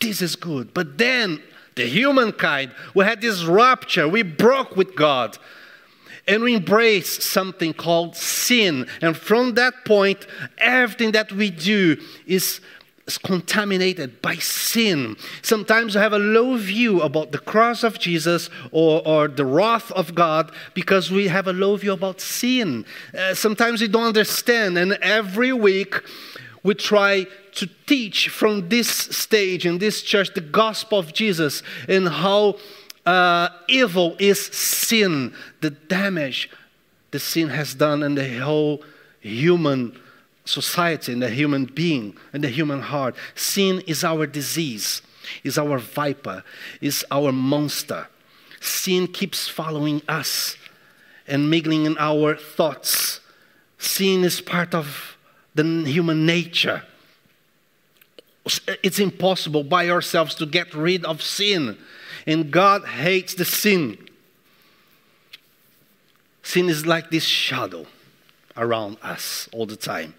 This 0.00 0.22
is 0.22 0.36
good. 0.36 0.72
But 0.72 0.98
then 0.98 1.42
the 1.74 1.86
humankind, 1.86 2.72
we 2.94 3.04
had 3.04 3.20
this 3.20 3.44
rupture, 3.44 4.08
we 4.08 4.22
broke 4.22 4.76
with 4.76 4.96
God. 4.96 5.38
And 6.26 6.42
we 6.42 6.56
embrace 6.56 7.24
something 7.24 7.72
called 7.72 8.14
sin. 8.14 8.86
And 9.00 9.16
from 9.16 9.54
that 9.54 9.86
point, 9.86 10.26
everything 10.58 11.12
that 11.12 11.32
we 11.32 11.48
do 11.50 11.96
is 12.26 12.44
is 12.46 12.60
contaminated 13.16 14.20
by 14.20 14.34
sin. 14.34 15.16
Sometimes 15.40 15.94
we 15.94 16.00
have 16.00 16.12
a 16.12 16.18
low 16.18 16.56
view 16.56 17.00
about 17.00 17.32
the 17.32 17.38
cross 17.38 17.82
of 17.82 17.98
Jesus 17.98 18.50
or, 18.70 19.06
or 19.06 19.28
the 19.28 19.46
wrath 19.46 19.90
of 19.92 20.14
God 20.14 20.52
because 20.74 21.10
we 21.10 21.28
have 21.28 21.46
a 21.46 21.52
low 21.52 21.76
view 21.76 21.92
about 21.92 22.20
sin. 22.20 22.84
Uh, 23.16 23.32
sometimes 23.34 23.80
we 23.80 23.88
don't 23.88 24.04
understand, 24.04 24.76
and 24.76 24.92
every 25.00 25.52
week 25.52 25.94
we 26.62 26.74
try 26.74 27.26
to 27.54 27.66
teach 27.86 28.28
from 28.28 28.68
this 28.68 28.88
stage 28.88 29.64
in 29.64 29.78
this 29.78 30.02
church 30.02 30.34
the 30.34 30.40
gospel 30.40 30.98
of 30.98 31.14
Jesus 31.14 31.62
and 31.88 32.08
how 32.08 32.56
uh, 33.06 33.48
evil 33.68 34.16
is 34.18 34.46
sin, 34.46 35.32
the 35.62 35.70
damage 35.70 36.50
the 37.10 37.18
sin 37.18 37.48
has 37.48 37.74
done 37.74 38.02
in 38.02 38.14
the 38.14 38.38
whole 38.38 38.82
human 39.20 39.98
society 40.48 41.12
and 41.12 41.22
the 41.22 41.30
human 41.30 41.66
being 41.66 42.16
and 42.32 42.42
the 42.42 42.48
human 42.48 42.80
heart. 42.80 43.14
Sin 43.34 43.82
is 43.86 44.02
our 44.02 44.26
disease, 44.26 45.02
is 45.44 45.58
our 45.58 45.78
viper, 45.78 46.42
is 46.80 47.04
our 47.10 47.32
monster. 47.32 48.08
Sin 48.60 49.06
keeps 49.06 49.48
following 49.48 50.02
us 50.08 50.56
and 51.26 51.50
mingling 51.50 51.84
in 51.84 51.96
our 51.98 52.34
thoughts. 52.34 53.20
Sin 53.78 54.24
is 54.24 54.40
part 54.40 54.74
of 54.74 55.16
the 55.54 55.64
human 55.84 56.24
nature. 56.26 56.82
It's 58.82 58.98
impossible 58.98 59.62
by 59.62 59.90
ourselves 59.90 60.34
to 60.36 60.46
get 60.46 60.72
rid 60.72 61.04
of 61.04 61.22
sin, 61.22 61.76
and 62.26 62.50
God 62.50 62.86
hates 62.86 63.34
the 63.34 63.44
sin. 63.44 64.08
Sin 66.42 66.70
is 66.70 66.86
like 66.86 67.10
this 67.10 67.24
shadow 67.24 67.86
around 68.56 68.96
us 69.02 69.50
all 69.52 69.66
the 69.66 69.76
time. 69.76 70.14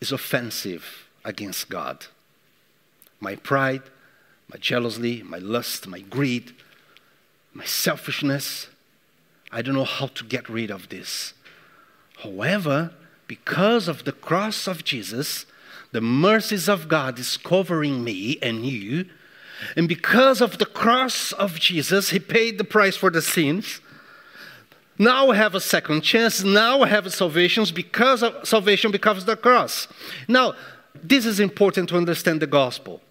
Is 0.00 0.12
offensive 0.12 1.08
against 1.24 1.68
God. 1.68 2.06
My 3.20 3.36
pride, 3.36 3.82
my 4.52 4.58
jealousy, 4.58 5.22
my 5.22 5.38
lust, 5.38 5.86
my 5.86 6.00
greed, 6.00 6.54
my 7.52 7.64
selfishness, 7.64 8.68
I 9.50 9.62
don't 9.62 9.74
know 9.74 9.84
how 9.84 10.08
to 10.08 10.24
get 10.24 10.48
rid 10.48 10.70
of 10.70 10.88
this. 10.88 11.32
However, 12.22 12.92
because 13.26 13.88
of 13.88 14.04
the 14.04 14.12
cross 14.12 14.66
of 14.66 14.84
Jesus, 14.84 15.46
the 15.92 16.00
mercies 16.00 16.68
of 16.68 16.88
God 16.88 17.18
is 17.18 17.36
covering 17.36 18.04
me 18.04 18.38
and 18.42 18.66
you. 18.66 19.06
And 19.76 19.88
because 19.88 20.40
of 20.40 20.58
the 20.58 20.66
cross 20.66 21.32
of 21.32 21.58
Jesus, 21.58 22.10
He 22.10 22.18
paid 22.18 22.58
the 22.58 22.64
price 22.64 22.96
for 22.96 23.10
the 23.10 23.22
sins. 23.22 23.80
Now 24.98 25.30
I 25.30 25.36
have 25.36 25.54
a 25.54 25.60
second 25.60 26.02
chance. 26.02 26.42
Now 26.42 26.82
I 26.82 26.88
have 26.88 27.06
a 27.06 27.10
salvation 27.10 27.64
because 27.74 28.22
of 28.22 28.46
salvation 28.46 28.90
because 28.90 29.18
of 29.18 29.26
the 29.26 29.36
cross. 29.36 29.88
Now, 30.26 30.54
this 31.02 31.26
is 31.26 31.40
important 31.40 31.90
to 31.90 31.96
understand 31.96 32.40
the 32.40 32.46
gospel. 32.46 33.02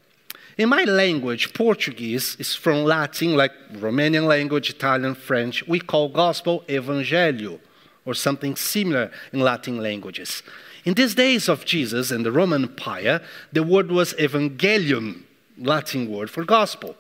In 0.58 0.70
my 0.70 0.86
language, 0.86 1.54
Portuguese 1.54 2.38
is 2.40 2.56
from 2.56 2.86
Latin, 2.86 3.36
like 3.36 3.52
Romanian 3.74 4.26
language, 4.26 4.70
Italian, 4.70 5.14
French. 5.14 5.68
We 5.68 5.80
call 5.80 6.10
gospel 6.10 6.64
evangelio 6.68 7.60
or 8.06 8.14
something 8.14 8.56
similar 8.56 9.12
in 9.34 9.42
Latin 9.42 9.78
languages. 9.78 10.44
In 10.86 10.94
these 10.94 11.14
days 11.14 11.50
of 11.50 11.66
Jesus 11.66 12.10
and 12.10 12.26
the 12.26 12.32
Roman 12.32 12.64
Empire, 12.64 13.22
the 13.52 13.64
word 13.64 13.92
was 13.92 14.14
evangelium, 14.14 15.24
Latin 15.58 16.10
word 16.10 16.30
for 16.30 16.46
gospel. 16.46 16.96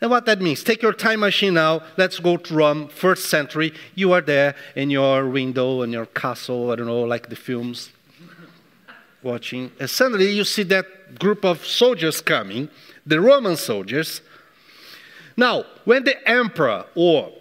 And 0.00 0.10
what 0.10 0.26
that 0.26 0.42
means, 0.42 0.62
take 0.62 0.82
your 0.82 0.92
time 0.92 1.20
machine 1.20 1.54
now, 1.54 1.82
let's 1.96 2.18
go 2.18 2.36
to 2.36 2.54
Rome, 2.54 2.88
first 2.88 3.30
century. 3.30 3.72
You 3.94 4.12
are 4.12 4.20
there 4.20 4.54
in 4.74 4.90
your 4.90 5.26
window, 5.26 5.82
in 5.82 5.90
your 5.90 6.06
castle, 6.06 6.70
I 6.70 6.76
don't 6.76 6.86
know, 6.86 7.00
like 7.00 7.30
the 7.30 7.36
films, 7.36 7.90
watching. 9.22 9.72
And 9.80 9.88
suddenly 9.88 10.30
you 10.30 10.44
see 10.44 10.64
that 10.64 11.18
group 11.18 11.44
of 11.44 11.64
soldiers 11.64 12.20
coming, 12.20 12.68
the 13.06 13.20
Roman 13.22 13.56
soldiers. 13.56 14.20
Now, 15.34 15.64
when 15.84 16.04
the 16.04 16.28
emperor 16.28 16.84
or 16.94 17.32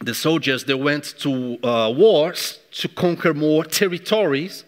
the 0.00 0.14
soldiers, 0.14 0.64
they 0.64 0.74
went 0.74 1.14
to 1.18 1.58
uh, 1.64 1.92
wars 1.96 2.58
to 2.72 2.88
conquer 2.88 3.34
more 3.34 3.64
territories, 3.64 4.64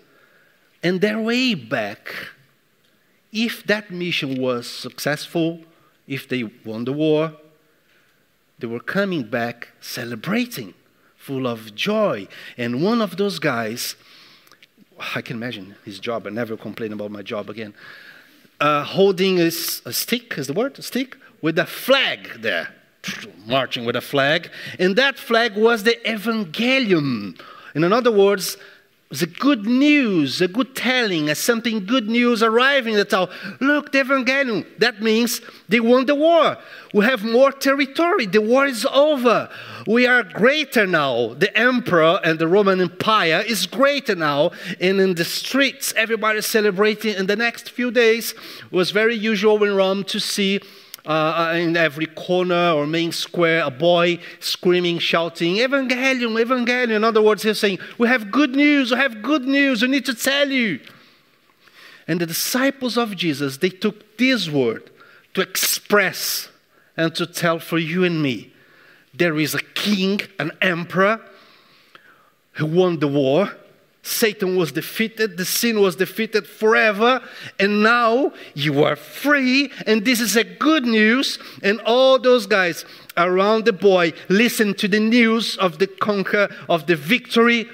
and 0.82 1.00
their 1.00 1.20
way 1.20 1.54
back, 1.54 2.14
if 3.32 3.64
that 3.64 3.90
mission 3.90 4.40
was 4.40 4.68
successful, 4.68 5.60
if 6.10 6.28
they 6.28 6.42
won 6.42 6.84
the 6.84 6.92
war, 6.92 7.32
they 8.58 8.66
were 8.66 8.80
coming 8.80 9.22
back 9.22 9.68
celebrating, 9.80 10.74
full 11.16 11.46
of 11.46 11.74
joy. 11.74 12.26
And 12.58 12.82
one 12.82 13.00
of 13.00 13.16
those 13.16 13.38
guys, 13.38 13.94
I 15.14 15.22
can 15.22 15.36
imagine 15.36 15.76
his 15.84 16.00
job, 16.00 16.26
I 16.26 16.30
never 16.30 16.56
complain 16.56 16.92
about 16.92 17.12
my 17.12 17.22
job 17.22 17.48
again, 17.48 17.74
uh, 18.60 18.82
holding 18.82 19.38
a, 19.38 19.46
a 19.46 19.92
stick, 19.92 20.36
is 20.36 20.48
the 20.48 20.52
word? 20.52 20.78
A 20.80 20.82
stick? 20.82 21.16
With 21.40 21.58
a 21.58 21.64
flag 21.64 22.42
there, 22.42 22.74
marching 23.46 23.84
with 23.84 23.96
a 23.96 24.02
flag. 24.02 24.50
And 24.80 24.96
that 24.96 25.16
flag 25.16 25.56
was 25.56 25.84
the 25.84 25.96
Evangelium. 26.04 27.40
In 27.74 27.84
other 27.92 28.10
words, 28.10 28.56
a 29.12 29.26
good 29.26 29.66
news, 29.66 30.38
the 30.38 30.46
good 30.46 30.76
telling, 30.76 31.28
a 31.28 31.34
something 31.34 31.84
good 31.84 32.08
news 32.08 32.44
arriving 32.44 32.94
that 32.94 33.12
all, 33.12 33.28
look, 33.58 33.90
the 33.90 33.98
Evangelium. 33.98 34.64
That 34.78 35.02
means 35.02 35.40
they 35.68 35.80
won 35.80 36.06
the 36.06 36.14
war. 36.14 36.56
We 36.94 37.04
have 37.04 37.24
more 37.24 37.50
territory. 37.50 38.26
The 38.26 38.40
war 38.40 38.66
is 38.66 38.86
over. 38.86 39.50
We 39.84 40.06
are 40.06 40.22
greater 40.22 40.86
now. 40.86 41.34
The 41.34 41.56
emperor 41.58 42.20
and 42.22 42.38
the 42.38 42.46
Roman 42.46 42.80
Empire 42.80 43.42
is 43.44 43.66
greater 43.66 44.14
now. 44.14 44.52
And 44.80 45.00
in 45.00 45.16
the 45.16 45.24
streets, 45.24 45.92
everybody's 45.96 46.46
celebrating. 46.46 47.16
In 47.16 47.26
the 47.26 47.34
next 47.36 47.70
few 47.70 47.90
days, 47.90 48.30
it 48.30 48.72
was 48.72 48.92
very 48.92 49.16
usual 49.16 49.64
in 49.64 49.74
Rome 49.74 50.04
to 50.04 50.20
see 50.20 50.60
uh, 51.06 51.54
in 51.56 51.76
every 51.76 52.06
corner 52.06 52.72
or 52.72 52.86
main 52.86 53.12
square, 53.12 53.64
a 53.64 53.70
boy 53.70 54.18
screaming, 54.38 54.98
shouting, 54.98 55.56
Evangelium, 55.56 56.38
Evangelium. 56.42 56.96
In 56.96 57.04
other 57.04 57.22
words, 57.22 57.42
he's 57.42 57.58
saying, 57.58 57.78
We 57.98 58.08
have 58.08 58.30
good 58.30 58.54
news, 58.54 58.90
we 58.90 58.96
have 58.96 59.22
good 59.22 59.44
news, 59.44 59.82
we 59.82 59.88
need 59.88 60.06
to 60.06 60.14
tell 60.14 60.50
you. 60.50 60.80
And 62.06 62.20
the 62.20 62.26
disciples 62.26 62.96
of 62.98 63.16
Jesus, 63.16 63.58
they 63.58 63.70
took 63.70 64.18
this 64.18 64.48
word 64.48 64.90
to 65.34 65.40
express 65.40 66.48
and 66.96 67.14
to 67.14 67.26
tell 67.26 67.58
for 67.58 67.78
you 67.78 68.04
and 68.04 68.22
me 68.22 68.52
there 69.14 69.38
is 69.38 69.54
a 69.54 69.62
king, 69.62 70.20
an 70.38 70.52
emperor 70.60 71.20
who 72.52 72.66
won 72.66 72.98
the 72.98 73.08
war 73.08 73.52
Satan 74.10 74.56
was 74.56 74.72
defeated, 74.72 75.36
the 75.36 75.44
sin 75.44 75.80
was 75.80 75.94
defeated 75.94 76.46
forever, 76.46 77.22
and 77.60 77.82
now 77.82 78.32
you 78.54 78.82
are 78.82 78.96
free, 78.96 79.70
and 79.86 80.04
this 80.04 80.20
is 80.20 80.36
a 80.36 80.42
good 80.42 80.84
news. 80.84 81.38
And 81.62 81.80
all 81.82 82.18
those 82.18 82.46
guys 82.46 82.84
around 83.16 83.66
the 83.66 83.72
boy 83.72 84.12
listen 84.28 84.74
to 84.74 84.88
the 84.88 84.98
news 84.98 85.56
of 85.56 85.78
the 85.78 85.86
conquer, 85.86 86.48
of 86.68 86.86
the 86.86 86.96
victory. 86.96 87.66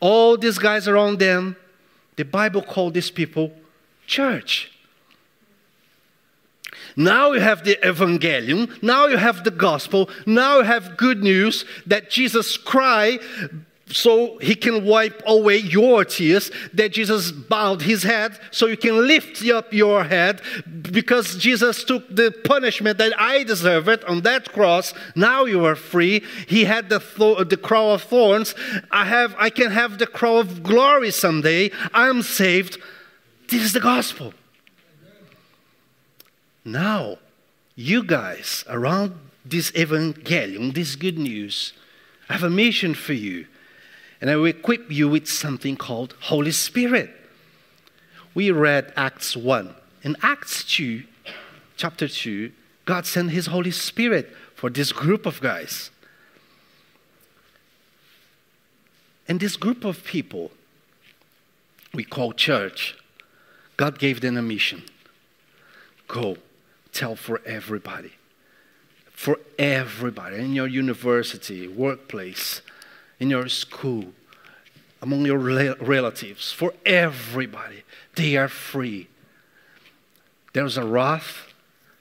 All 0.00 0.38
these 0.38 0.58
guys 0.58 0.88
around 0.88 1.18
them, 1.18 1.56
the 2.16 2.24
Bible 2.24 2.62
called 2.62 2.94
these 2.94 3.10
people 3.10 3.52
church. 4.06 4.70
Now 6.96 7.32
you 7.32 7.40
have 7.40 7.64
the 7.64 7.76
evangelium. 7.76 8.82
Now 8.82 9.06
you 9.06 9.16
have 9.16 9.44
the 9.44 9.50
gospel. 9.50 10.08
Now 10.26 10.58
you 10.58 10.64
have 10.64 10.96
good 10.96 11.22
news 11.22 11.64
that 11.86 12.10
Jesus 12.10 12.56
cried 12.56 13.20
so 13.92 14.38
he 14.38 14.54
can 14.54 14.84
wipe 14.84 15.22
away 15.26 15.58
your 15.58 16.04
tears, 16.04 16.50
that 16.72 16.92
Jesus 16.92 17.30
bowed 17.30 17.82
his 17.82 18.02
head 18.02 18.38
so 18.50 18.66
you 18.66 18.76
can 18.76 19.06
lift 19.06 19.46
up 19.48 19.72
your 19.72 20.04
head 20.04 20.40
because 20.90 21.36
Jesus 21.36 21.84
took 21.84 22.14
the 22.14 22.30
punishment 22.44 22.98
that 22.98 23.18
I 23.20 23.44
deserved 23.44 24.04
on 24.04 24.22
that 24.22 24.52
cross. 24.52 24.94
Now 25.14 25.44
you 25.44 25.64
are 25.64 25.76
free. 25.76 26.24
He 26.48 26.64
had 26.64 26.88
the, 26.88 26.98
th- 26.98 27.48
the 27.48 27.56
crown 27.56 27.92
of 27.92 28.02
thorns. 28.02 28.54
I, 28.90 29.04
have, 29.04 29.34
I 29.38 29.50
can 29.50 29.70
have 29.70 29.98
the 29.98 30.06
crown 30.06 30.38
of 30.38 30.62
glory 30.62 31.10
someday. 31.10 31.70
I'm 31.92 32.22
saved. 32.22 32.78
This 33.48 33.62
is 33.62 33.72
the 33.72 33.80
gospel. 33.80 34.32
Now, 36.64 37.18
you 37.74 38.04
guys 38.04 38.64
around 38.68 39.18
this 39.44 39.72
evangelium, 39.72 40.74
this 40.74 40.94
good 40.94 41.18
news, 41.18 41.72
I 42.28 42.34
have 42.34 42.44
a 42.44 42.50
mission 42.50 42.94
for 42.94 43.12
you 43.12 43.46
and 44.22 44.30
I 44.30 44.36
will 44.36 44.46
equip 44.46 44.88
you 44.88 45.08
with 45.08 45.28
something 45.28 45.76
called 45.76 46.14
Holy 46.20 46.52
Spirit. 46.52 47.10
We 48.34 48.52
read 48.52 48.92
Acts 48.96 49.36
1. 49.36 49.74
In 50.04 50.16
Acts 50.22 50.62
2, 50.64 51.02
chapter 51.76 52.06
2, 52.06 52.52
God 52.84 53.04
sent 53.04 53.32
His 53.32 53.46
Holy 53.46 53.72
Spirit 53.72 54.30
for 54.54 54.70
this 54.70 54.92
group 54.92 55.26
of 55.26 55.40
guys. 55.40 55.90
And 59.26 59.40
this 59.40 59.56
group 59.56 59.84
of 59.84 60.04
people 60.04 60.52
we 61.92 62.04
call 62.04 62.32
church, 62.32 62.96
God 63.76 63.98
gave 63.98 64.20
them 64.20 64.36
a 64.36 64.42
mission. 64.42 64.84
Go, 66.06 66.36
tell 66.92 67.16
for 67.16 67.40
everybody. 67.44 68.12
For 69.10 69.40
everybody 69.58 70.36
in 70.36 70.54
your 70.54 70.68
university, 70.68 71.66
workplace, 71.66 72.62
in 73.22 73.30
your 73.30 73.48
school, 73.48 74.06
among 75.00 75.24
your 75.24 75.38
relatives, 75.38 76.50
for 76.50 76.74
everybody. 76.84 77.84
They 78.16 78.36
are 78.36 78.48
free. 78.48 79.06
There's 80.54 80.76
a 80.76 80.84
wrath, 80.84 81.54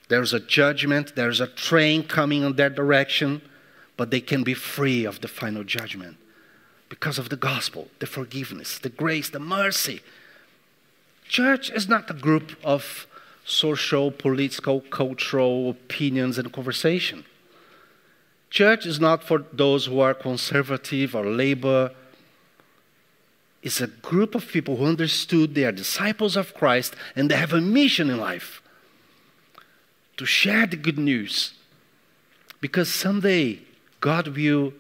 there's 0.09 0.33
a 0.33 0.39
judgment, 0.39 1.15
there's 1.15 1.39
a 1.39 1.45
train 1.45 2.03
coming 2.05 2.41
in 2.41 2.55
their 2.55 2.71
direction, 2.71 3.43
but 3.97 4.09
they 4.09 4.19
can 4.19 4.43
be 4.43 4.55
free 4.55 5.05
of 5.05 5.21
the 5.21 5.27
final 5.27 5.63
judgment 5.63 6.17
because 6.89 7.19
of 7.19 7.29
the 7.29 7.35
gospel, 7.35 7.89
the 7.99 8.07
forgiveness, 8.07 8.79
the 8.79 8.89
grace, 8.89 9.29
the 9.29 9.39
mercy. 9.39 10.01
Church 11.29 11.69
is 11.69 11.87
not 11.87 12.09
a 12.09 12.15
group 12.15 12.57
of 12.63 13.05
social, 13.45 14.09
political, 14.09 14.81
cultural 14.81 15.69
opinions 15.69 16.39
and 16.39 16.51
conversation. 16.51 17.25
Church 18.51 18.85
is 18.85 18.99
not 18.99 19.23
for 19.23 19.45
those 19.53 19.85
who 19.85 20.01
are 20.01 20.13
conservative 20.13 21.15
or 21.15 21.25
labor. 21.25 21.91
It's 23.63 23.79
a 23.79 23.87
group 23.87 24.35
of 24.35 24.45
people 24.45 24.75
who 24.75 24.85
understood 24.85 25.55
they 25.55 25.63
are 25.63 25.71
disciples 25.71 26.35
of 26.35 26.53
Christ 26.53 26.93
and 27.15 27.31
they 27.31 27.37
have 27.37 27.53
a 27.53 27.61
mission 27.61 28.09
in 28.09 28.17
life 28.17 28.61
to 30.17 30.25
share 30.25 30.67
the 30.67 30.75
good 30.75 30.99
news. 30.99 31.53
Because 32.59 32.93
someday 32.93 33.59
God 34.01 34.27
will, 34.27 34.73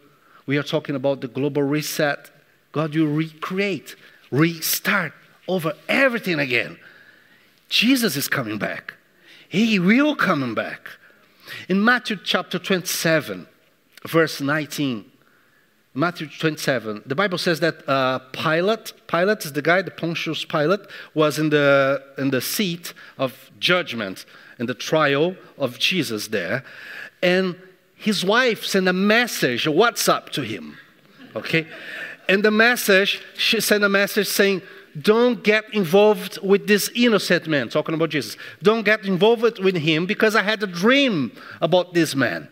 we 0.45 0.57
are 0.57 0.63
talking 0.63 0.95
about 0.95 1.21
the 1.21 1.29
global 1.29 1.63
reset, 1.63 2.29
God 2.73 2.93
will 2.93 3.07
recreate, 3.07 3.95
restart 4.31 5.13
over 5.47 5.73
everything 5.87 6.39
again. 6.39 6.77
Jesus 7.69 8.17
is 8.17 8.27
coming 8.27 8.57
back. 8.57 8.95
He 9.47 9.79
will 9.79 10.13
come 10.13 10.53
back. 10.53 10.89
In 11.69 11.83
Matthew 11.83 12.17
chapter 12.21 12.59
27, 12.59 13.47
verse 14.07 14.41
19. 14.41 15.05
Matthew 15.93 16.27
27, 16.27 17.03
the 17.05 17.15
Bible 17.15 17.37
says 17.37 17.59
that 17.59 17.87
uh, 17.87 18.19
Pilate, 18.31 18.93
Pilate 19.07 19.43
is 19.43 19.51
the 19.51 19.61
guy, 19.61 19.81
the 19.81 19.91
Pontius 19.91 20.45
Pilate, 20.45 20.79
was 21.13 21.37
in 21.37 21.49
the, 21.49 22.01
in 22.17 22.29
the 22.29 22.39
seat 22.39 22.93
of 23.17 23.51
judgment, 23.59 24.25
in 24.57 24.67
the 24.67 24.73
trial 24.73 25.35
of 25.57 25.77
Jesus 25.79 26.29
there. 26.29 26.63
And 27.21 27.57
his 27.95 28.23
wife 28.23 28.63
sent 28.65 28.87
a 28.87 28.93
message, 28.93 29.67
a 29.67 29.69
WhatsApp 29.69 30.29
to 30.29 30.43
him. 30.43 30.77
Okay? 31.35 31.67
And 32.29 32.41
the 32.41 32.51
message, 32.51 33.21
she 33.37 33.59
sent 33.59 33.83
a 33.83 33.89
message 33.89 34.27
saying, 34.27 34.61
don't 35.01 35.43
get 35.43 35.73
involved 35.73 36.39
with 36.41 36.67
this 36.67 36.89
innocent 36.95 37.47
man, 37.47 37.67
talking 37.67 37.95
about 37.95 38.09
Jesus. 38.09 38.37
Don't 38.63 38.83
get 38.83 39.05
involved 39.05 39.59
with 39.59 39.75
him 39.75 40.05
because 40.05 40.35
I 40.35 40.41
had 40.41 40.63
a 40.63 40.67
dream 40.67 41.33
about 41.61 41.93
this 41.93 42.15
man. 42.15 42.47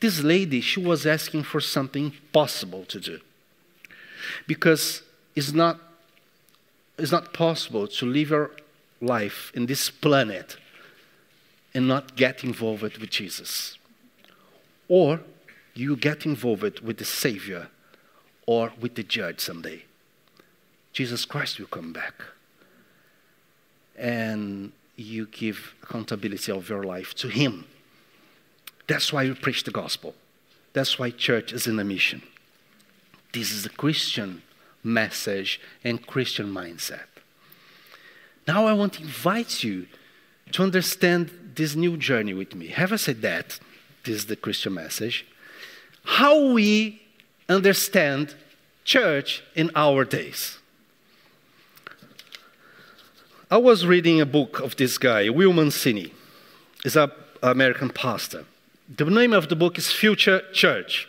This 0.00 0.22
lady, 0.22 0.60
she 0.60 0.80
was 0.80 1.06
asking 1.06 1.42
for 1.44 1.60
something 1.60 2.12
possible 2.32 2.84
to 2.86 3.00
do. 3.00 3.20
Because 4.46 5.02
it's 5.34 5.52
not, 5.52 5.80
it's 6.98 7.12
not 7.12 7.32
possible 7.32 7.86
to 7.88 8.06
live 8.06 8.30
your 8.30 8.50
life 9.00 9.50
in 9.54 9.66
this 9.66 9.90
planet 9.90 10.56
and 11.74 11.88
not 11.88 12.16
get 12.16 12.44
involved 12.44 12.82
with 12.82 13.10
Jesus. 13.10 13.78
Or 14.88 15.20
you 15.74 15.96
get 15.96 16.24
involved 16.24 16.80
with 16.80 16.98
the 16.98 17.04
Savior 17.04 17.68
or 18.46 18.72
with 18.80 18.94
the 18.94 19.02
judge 19.02 19.40
someday. 19.40 19.84
Jesus 20.92 21.24
Christ 21.24 21.58
will 21.58 21.66
come 21.66 21.92
back. 21.92 22.14
And 23.96 24.72
you 24.96 25.26
give 25.26 25.74
accountability 25.82 26.50
of 26.50 26.68
your 26.68 26.82
life 26.82 27.14
to 27.16 27.28
Him. 27.28 27.66
That's 28.88 29.12
why 29.12 29.24
we 29.24 29.34
preach 29.34 29.62
the 29.64 29.70
gospel. 29.70 30.14
That's 30.72 30.98
why 30.98 31.10
church 31.10 31.52
is 31.52 31.66
in 31.66 31.78
a 31.78 31.84
mission. 31.84 32.22
This 33.32 33.52
is 33.52 33.64
a 33.64 33.70
Christian 33.70 34.42
message 34.82 35.60
and 35.84 36.04
Christian 36.06 36.52
mindset. 36.52 37.04
Now 38.46 38.66
I 38.66 38.72
want 38.72 38.94
to 38.94 39.02
invite 39.02 39.62
you 39.62 39.86
to 40.52 40.62
understand 40.62 41.52
this 41.54 41.76
new 41.76 41.96
journey 41.96 42.32
with 42.32 42.54
me. 42.54 42.68
Have 42.68 42.92
I 42.92 42.96
said 42.96 43.20
that? 43.22 43.60
This 44.04 44.16
is 44.16 44.26
the 44.26 44.36
Christian 44.36 44.74
message. 44.74 45.26
How 46.04 46.52
we 46.52 47.02
understand 47.48 48.34
church 48.84 49.42
in 49.54 49.70
our 49.76 50.04
days. 50.04 50.58
I 53.50 53.58
was 53.58 53.84
reading 53.84 54.20
a 54.20 54.26
book 54.26 54.60
of 54.60 54.76
this 54.76 54.96
guy, 54.96 55.28
Will 55.28 55.52
Mancini. 55.52 56.12
He's 56.82 56.96
an 56.96 57.10
American 57.42 57.90
pastor. 57.90 58.44
The 58.96 59.04
name 59.04 59.34
of 59.34 59.50
the 59.50 59.56
book 59.56 59.76
is 59.76 59.92
Future 59.92 60.40
Church 60.50 61.08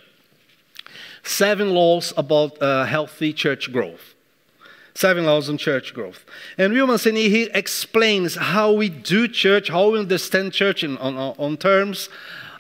Seven 1.23 1.73
Laws 1.73 2.13
About 2.17 2.61
uh, 2.61 2.83
Healthy 2.83 3.31
Church 3.31 3.71
Growth. 3.71 4.15
Seven 4.93 5.23
Laws 5.23 5.49
on 5.49 5.57
Church 5.57 5.93
Growth. 5.93 6.25
And 6.57 6.73
Will 6.73 6.87
Mancini, 6.87 7.29
he 7.29 7.43
explains 7.53 8.35
how 8.35 8.73
we 8.73 8.89
do 8.89 9.29
church, 9.29 9.69
how 9.69 9.91
we 9.91 9.99
understand 9.99 10.51
church 10.51 10.83
in, 10.83 10.97
on, 10.97 11.15
on 11.15 11.55
terms 11.55 12.09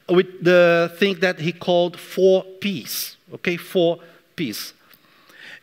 with 0.07 0.41
the 0.41 0.89
thing 0.97 1.19
that 1.19 1.41
he 1.41 1.51
called 1.51 1.99
four 1.99 2.45
P's. 2.61 3.17
Okay, 3.33 3.57
four 3.57 3.99
P's. 4.37 4.73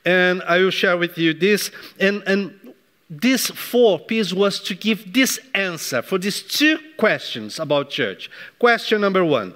And 0.04 0.42
I 0.42 0.58
will 0.58 0.70
share 0.70 0.98
with 0.98 1.16
you 1.16 1.32
this. 1.32 1.70
And, 1.98 2.22
and 2.26 2.65
this 3.08 3.46
four 3.46 4.00
P's 4.00 4.34
was 4.34 4.60
to 4.60 4.74
give 4.74 5.12
this 5.12 5.38
answer 5.54 6.02
for 6.02 6.18
these 6.18 6.42
two 6.42 6.78
questions 6.96 7.60
about 7.60 7.90
church. 7.90 8.30
Question 8.58 9.00
number 9.00 9.24
one 9.24 9.54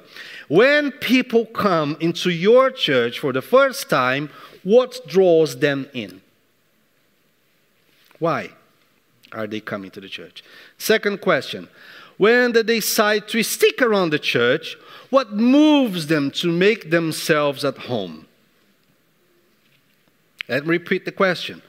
When 0.49 0.93
people 0.93 1.47
come 1.47 1.97
into 2.01 2.31
your 2.31 2.71
church 2.71 3.19
for 3.19 3.33
the 3.33 3.43
first 3.43 3.91
time, 3.91 4.31
what 4.63 5.01
draws 5.07 5.59
them 5.59 5.89
in? 5.93 6.21
Why 8.21 8.51
are 9.33 9.47
they 9.47 9.61
coming 9.61 9.91
to 9.93 10.01
the 10.01 10.09
church? 10.09 10.45
Second 10.79 11.21
question 11.21 11.69
When 12.19 12.53
they 12.53 12.63
decide 12.63 13.27
to 13.29 13.43
stick 13.43 13.83
around 13.83 14.11
the 14.11 14.19
church, 14.21 14.77
what 15.09 15.33
moves 15.33 16.07
them 16.07 16.31
to 16.33 16.53
make 16.53 16.91
themselves 16.91 17.65
at 17.65 17.79
home? 17.79 18.27
Let 20.49 20.67
me 20.67 20.71
repeat 20.71 21.05
the 21.05 21.13
question. 21.13 21.63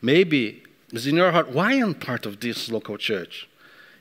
Maybe 0.00 0.62
is 0.92 1.06
in 1.06 1.16
your 1.16 1.32
heart, 1.32 1.50
why 1.50 1.72
am 1.74 1.94
part 1.94 2.26
of 2.26 2.40
this 2.40 2.70
local 2.70 2.96
church? 2.96 3.48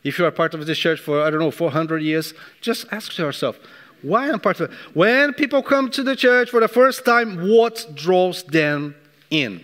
If 0.03 0.19
you 0.19 0.25
are 0.25 0.31
part 0.31 0.53
of 0.53 0.65
this 0.65 0.77
church 0.77 0.99
for, 0.99 1.23
I 1.23 1.29
don't 1.29 1.39
know, 1.39 1.51
400 1.51 2.01
years, 2.01 2.33
just 2.61 2.85
ask 2.91 3.17
yourself, 3.17 3.59
why 4.01 4.29
am 4.29 4.39
part 4.39 4.59
of 4.59 4.71
it? 4.71 4.77
When 4.93 5.33
people 5.33 5.63
come 5.63 5.89
to 5.91 6.03
the 6.03 6.15
church 6.15 6.51
for 6.51 6.59
the 6.59 6.67
first 6.67 7.05
time, 7.05 7.49
what 7.49 7.87
draws 7.95 8.43
them 8.43 8.95
in? 9.31 9.63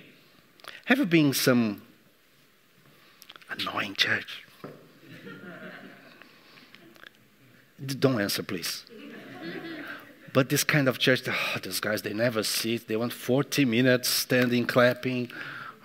Have 0.86 0.98
you 0.98 1.06
been 1.06 1.34
some 1.34 1.84
annoying 3.52 3.94
church? 3.94 4.44
Don't 7.86 8.20
answer, 8.20 8.42
please. 8.44 8.86
But 10.34 10.50
this 10.50 10.64
kind 10.64 10.88
of 10.88 10.98
church, 10.98 11.22
oh, 11.28 11.60
these 11.62 11.80
guys, 11.80 12.02
they 12.02 12.14
never 12.14 12.42
sit. 12.42 12.88
They 12.88 12.96
want 12.96 13.14
40 13.14 13.66
minutes 13.66 14.10
standing, 14.10 14.66
clapping 14.66 15.30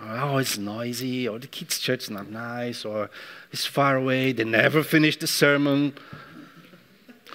oh, 0.01 0.37
it's 0.37 0.57
noisy, 0.57 1.27
or 1.27 1.39
the 1.39 1.47
kids' 1.47 1.79
church 1.79 2.03
is 2.03 2.09
not 2.09 2.29
nice, 2.29 2.85
or 2.85 3.09
it's 3.51 3.65
far 3.65 3.95
away, 3.95 4.31
they 4.31 4.43
never 4.43 4.83
finish 4.83 5.17
the 5.17 5.27
sermon. 5.27 5.93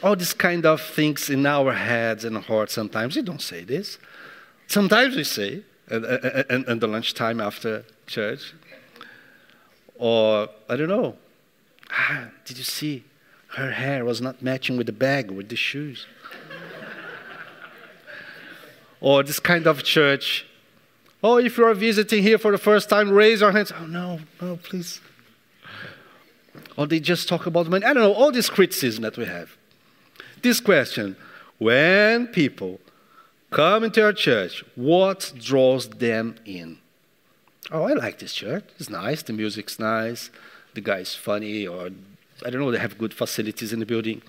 All 0.03 0.17
these 0.17 0.35
kind 0.35 0.67
of 0.67 0.81
things 0.81 1.31
in 1.31 1.47
our 1.47 1.73
heads 1.73 2.25
and 2.25 2.37
hearts 2.37 2.75
sometimes. 2.75 3.17
We 3.17 3.23
don't 3.23 3.43
say 3.43 3.65
this. 3.65 3.99
Sometimes 4.67 5.17
we 5.17 5.25
say, 5.25 5.63
and 5.89 6.81
the 6.81 6.87
lunchtime 6.87 7.41
after 7.41 7.85
church. 8.07 8.55
Or, 9.97 10.49
I 10.69 10.77
don't 10.77 10.89
know, 10.89 11.17
ah, 11.91 12.29
did 12.45 12.59
you 12.59 12.65
see? 12.65 13.05
Her 13.49 13.71
hair 13.71 14.05
was 14.05 14.21
not 14.21 14.41
matching 14.41 14.79
with 14.79 14.87
the 14.87 14.93
bag, 14.93 15.31
with 15.31 15.51
the 15.51 15.57
shoes. 15.57 16.07
or 19.01 19.23
this 19.23 19.39
kind 19.39 19.67
of 19.67 19.85
church 19.85 20.47
Oh, 21.23 21.39
if 21.39 21.57
you 21.57 21.65
are 21.67 21.75
visiting 21.75 22.23
here 22.23 22.39
for 22.39 22.51
the 22.51 22.59
first 22.59 22.89
time, 22.89 23.11
raise 23.11 23.41
your 23.41 23.53
hands. 23.53 23.73
Oh, 23.77 23.87
no, 23.87 24.19
no, 24.41 24.57
please. 24.57 25.01
Or 26.77 26.87
they 26.87 27.01
just 27.01 27.29
talk 27.29 27.47
about 27.47 27.69
money. 27.69 27.85
I 27.85 27.93
don't 27.93 28.03
know, 28.03 28.13
all 28.13 28.33
this 28.33 28.51
criticism 28.51 29.03
that 29.03 29.17
we 29.17 29.25
have. 29.27 29.57
This 30.43 30.59
question 30.61 31.17
when 31.59 32.27
people 32.27 32.81
come 33.51 33.85
into 33.85 34.03
our 34.03 34.13
church, 34.13 34.65
what 34.75 35.33
draws 35.39 35.89
them 35.89 36.35
in? 36.45 36.79
Oh, 37.71 37.85
I 37.85 37.93
like 37.93 38.19
this 38.19 38.33
church. 38.33 38.65
It's 38.79 38.91
nice. 38.91 39.23
The 39.23 39.33
music's 39.33 39.79
nice. 39.79 40.31
The 40.75 40.81
guy's 40.81 41.15
funny, 41.15 41.67
or 41.67 41.91
I 42.45 42.51
don't 42.51 42.61
know, 42.61 42.73
they 42.73 42.79
have 42.79 42.99
good 42.99 43.15
facilities 43.15 43.73
in 43.73 43.79
the 43.79 43.87
building. 43.87 44.23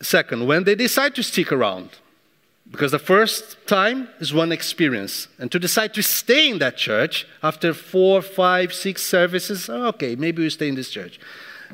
Second, 0.00 0.46
when 0.46 0.64
they 0.64 0.74
decide 0.74 1.14
to 1.16 1.22
stick 1.22 1.52
around, 1.52 1.90
because 2.70 2.92
the 2.92 2.98
first 2.98 3.56
time 3.66 4.08
is 4.20 4.32
one 4.32 4.52
experience. 4.52 5.28
And 5.38 5.50
to 5.50 5.58
decide 5.58 5.92
to 5.94 6.02
stay 6.02 6.48
in 6.48 6.58
that 6.58 6.76
church 6.76 7.26
after 7.42 7.74
four, 7.74 8.22
five, 8.22 8.72
six 8.72 9.02
services, 9.02 9.68
oh, 9.68 9.86
okay, 9.88 10.14
maybe 10.14 10.42
we 10.42 10.50
stay 10.50 10.68
in 10.68 10.76
this 10.76 10.90
church. 10.90 11.18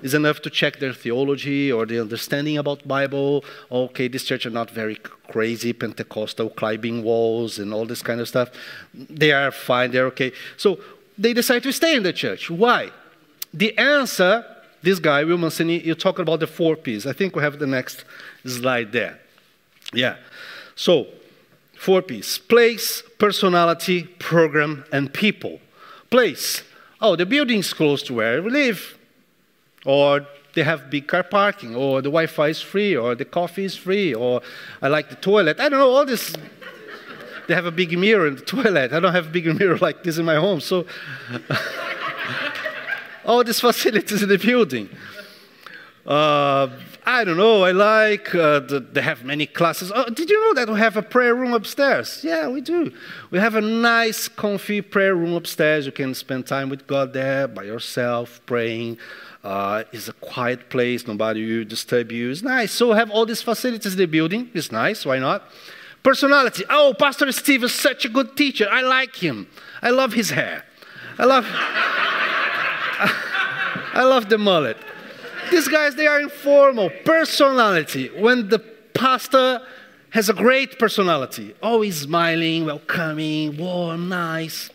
Is 0.03 0.13
enough 0.13 0.43
to 0.43 0.51
check 0.51 0.79
their 0.79 0.93
theology 0.93 1.73
or 1.73 1.87
their 1.87 2.03
understanding 2.03 2.59
about 2.59 2.87
Bible. 2.87 3.45
Okay, 3.71 4.09
this 4.09 4.25
church 4.25 4.45
are 4.45 4.51
not 4.51 4.71
very 4.71 4.97
crazy, 5.29 5.73
Pentecostal, 5.73 6.51
climbing 6.51 7.03
walls 7.03 7.59
and 7.59 7.73
all 7.73 7.87
this 7.87 8.03
kind 8.03 8.21
of 8.21 8.29
stuff. 8.29 8.51
They 8.93 9.33
are 9.33 9.51
fine, 9.51 9.93
they're 9.93 10.07
okay. 10.09 10.33
So 10.59 10.79
they 11.17 11.33
decide 11.33 11.63
to 11.63 11.73
stay 11.73 11.97
in 11.97 12.03
the 12.03 12.13
church. 12.13 12.51
Why? 12.51 12.91
The 13.55 13.77
answer, 13.79 14.45
this 14.83 14.99
guy, 14.99 15.25
Will 15.25 15.39
Mancini, 15.39 15.79
you 15.79 15.95
talk 15.95 16.19
about 16.19 16.41
the 16.41 16.47
four 16.47 16.77
P's. 16.77 17.07
I 17.07 17.15
think 17.15 17.35
we 17.35 17.43
have 17.43 17.59
the 17.59 17.67
next 17.67 18.05
slide 18.45 18.93
there. 18.93 19.19
Yeah. 19.95 20.17
So, 20.77 21.07
four 21.77 22.03
P's 22.03 22.39
place, 22.39 23.03
personality, 23.19 24.05
program, 24.19 24.85
and 24.93 25.13
people. 25.13 25.59
Place. 26.11 26.63
Oh, 27.01 27.17
the 27.17 27.27
building's 27.27 27.73
close 27.73 28.03
to 28.05 28.15
where 28.15 28.43
we 28.43 28.51
live. 28.51 28.97
Or 29.85 30.27
they 30.55 30.63
have 30.63 30.91
big 30.91 31.07
car 31.09 31.23
parking, 31.23 31.75
or 31.75 32.03
the 32.03 32.09
Wi 32.09 32.27
Fi 32.27 32.49
is 32.49 32.61
free, 32.61 32.95
or 32.97 33.15
the 33.15 33.25
coffee 33.25 33.65
is 33.65 33.77
free, 33.77 34.15
or 34.15 34.43
I 34.83 34.89
like 34.89 35.09
the 35.09 35.17
toilet. 35.17 35.59
I 35.59 35.69
don't 35.69 35.79
know, 35.79 35.91
all 35.91 36.05
this. 36.05 36.35
they 37.49 37.55
have 37.55 37.67
a 37.67 37.71
big 37.71 37.97
mirror 37.99 38.27
in 38.27 38.37
the 38.37 38.43
toilet. 38.43 38.93
I 38.93 39.01
don't 39.01 39.15
have 39.15 39.29
a 39.29 39.31
big 39.31 39.47
mirror 39.59 39.79
like 39.79 40.03
this 40.03 40.19
in 40.19 40.27
my 40.27 40.37
home. 40.37 40.61
So, 40.61 40.87
all 43.25 43.43
these 43.43 43.61
facilities 43.61 44.23
in 44.23 44.29
the 44.29 44.39
building. 44.39 44.91
Uh, 46.07 46.69
I 47.05 47.25
don't 47.25 47.37
know, 47.37 47.65
I 47.65 47.73
like, 47.73 48.33
uh, 48.33 48.61
the, 48.61 48.79
they 48.81 49.03
have 49.03 49.25
many 49.25 49.45
classes. 49.47 49.91
Oh, 49.95 50.09
did 50.09 50.31
you 50.31 50.41
know 50.41 50.55
that 50.55 50.73
we 50.73 50.79
have 50.79 50.97
a 50.97 51.03
prayer 51.03 51.35
room 51.35 51.53
upstairs? 51.53 52.21
Yeah, 52.23 52.49
we 52.49 52.61
do. 52.61 52.93
We 53.31 53.41
have 53.41 53.57
a 53.57 53.61
nice, 53.61 54.29
comfy 54.29 54.83
prayer 54.83 55.17
room 55.17 55.35
upstairs. 55.35 55.85
You 55.87 55.93
can 55.93 56.15
spend 56.15 56.47
time 56.47 56.69
with 56.69 56.87
God 56.87 57.13
there 57.13 57.49
by 57.49 57.65
yourself, 57.65 58.41
praying. 58.47 58.99
Uh, 59.43 59.83
it's 59.93 60.07
a 60.09 60.13
quiet 60.13 60.69
place, 60.71 61.09
nobody 61.09 61.59
will 61.59 61.65
disturb 61.65 62.13
you. 62.13 62.31
It's 62.31 62.43
nice. 62.43 62.71
So 62.73 62.93
have 62.93 63.11
all 63.11 63.27
these 63.27 63.43
facilities 63.43 63.93
in 63.93 63.99
the 63.99 64.07
building. 64.07 64.51
It's 64.55 64.71
nice, 64.71 65.05
why 65.05 65.19
not? 65.19 65.43
Personality. 66.05 66.65
Oh, 66.71 66.95
Pastor 66.97 67.31
Steve 67.33 67.65
is 67.65 67.73
such 67.73 68.05
a 68.05 68.09
good 68.09 68.37
teacher. 68.37 68.69
I 68.71 68.83
like 68.83 69.17
him. 69.17 69.49
I 69.83 69.91
love 69.91 70.13
his 70.13 70.31
hair. 70.31 70.65
I 71.19 71.25
love, 71.25 71.47
I 73.93 74.05
love 74.05 74.29
the 74.29 74.39
mullet. 74.39 74.77
These 75.51 75.69
guys, 75.69 75.95
they 75.95 76.07
are 76.07 76.21
informal. 76.21 76.91
Personality. 77.05 78.09
When 78.09 78.49
the 78.49 78.59
pastor 78.59 79.61
has 80.11 80.29
a 80.29 80.33
great 80.33 80.79
personality, 80.79 81.55
always 81.63 82.01
smiling, 82.01 82.65
welcoming, 82.65 83.57
warm, 83.57 84.09
nice. 84.09 84.71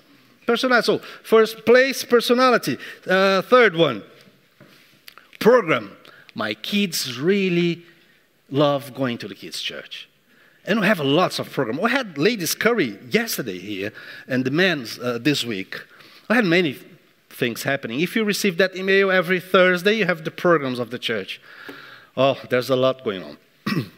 Personality. 0.45 0.85
So, 0.85 0.97
first 1.23 1.65
place, 1.65 2.03
personality. 2.03 2.77
Uh, 3.07 3.41
third 3.41 3.75
one, 3.75 4.03
program. 5.39 5.95
My 6.35 6.53
kids 6.53 7.19
really 7.19 7.83
love 8.49 8.93
going 8.93 9.17
to 9.19 9.27
the 9.27 9.35
kids' 9.35 9.61
church. 9.61 10.07
And 10.65 10.79
we 10.79 10.85
have 10.85 10.99
lots 10.99 11.39
of 11.39 11.49
program. 11.49 11.81
We 11.81 11.89
had 11.89 12.17
ladies' 12.17 12.53
curry 12.53 12.99
yesterday 13.09 13.57
here, 13.57 13.91
and 14.27 14.45
the 14.45 14.51
men's 14.51 14.99
uh, 14.99 15.17
this 15.19 15.43
week. 15.43 15.81
I 16.29 16.35
had 16.35 16.45
many 16.45 16.77
things 17.41 17.63
happening. 17.63 17.99
If 18.01 18.15
you 18.15 18.23
receive 18.23 18.57
that 18.57 18.75
email 18.75 19.09
every 19.09 19.39
Thursday, 19.39 19.93
you 19.93 20.05
have 20.05 20.23
the 20.23 20.29
programs 20.29 20.77
of 20.77 20.91
the 20.91 20.99
church. 20.99 21.41
Oh, 22.15 22.37
there's 22.51 22.69
a 22.69 22.75
lot 22.75 23.03
going 23.03 23.23
on. 23.23 23.37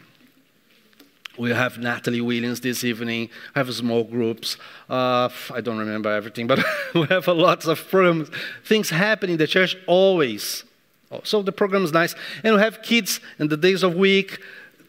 we 1.38 1.50
have 1.50 1.76
Natalie 1.76 2.22
Williams 2.22 2.60
this 2.62 2.84
evening, 2.84 3.28
we 3.54 3.58
have 3.60 3.72
small 3.74 4.02
groups. 4.02 4.56
Uh, 4.88 5.28
I 5.52 5.60
don't 5.60 5.76
remember 5.76 6.10
everything, 6.10 6.46
but 6.46 6.58
we 6.94 7.04
have 7.16 7.28
lots 7.28 7.66
of 7.66 7.86
programs, 7.90 8.30
things 8.64 8.88
happening 8.88 9.34
in 9.34 9.38
the 9.38 9.46
church 9.46 9.76
always. 9.86 10.64
Oh, 11.12 11.20
so 11.22 11.42
the 11.42 11.52
program 11.52 11.84
is 11.84 11.92
nice. 11.92 12.14
And 12.42 12.54
we 12.54 12.62
have 12.62 12.82
kids 12.82 13.20
in 13.38 13.48
the 13.48 13.58
days 13.58 13.82
of 13.82 13.94
week, 13.94 14.40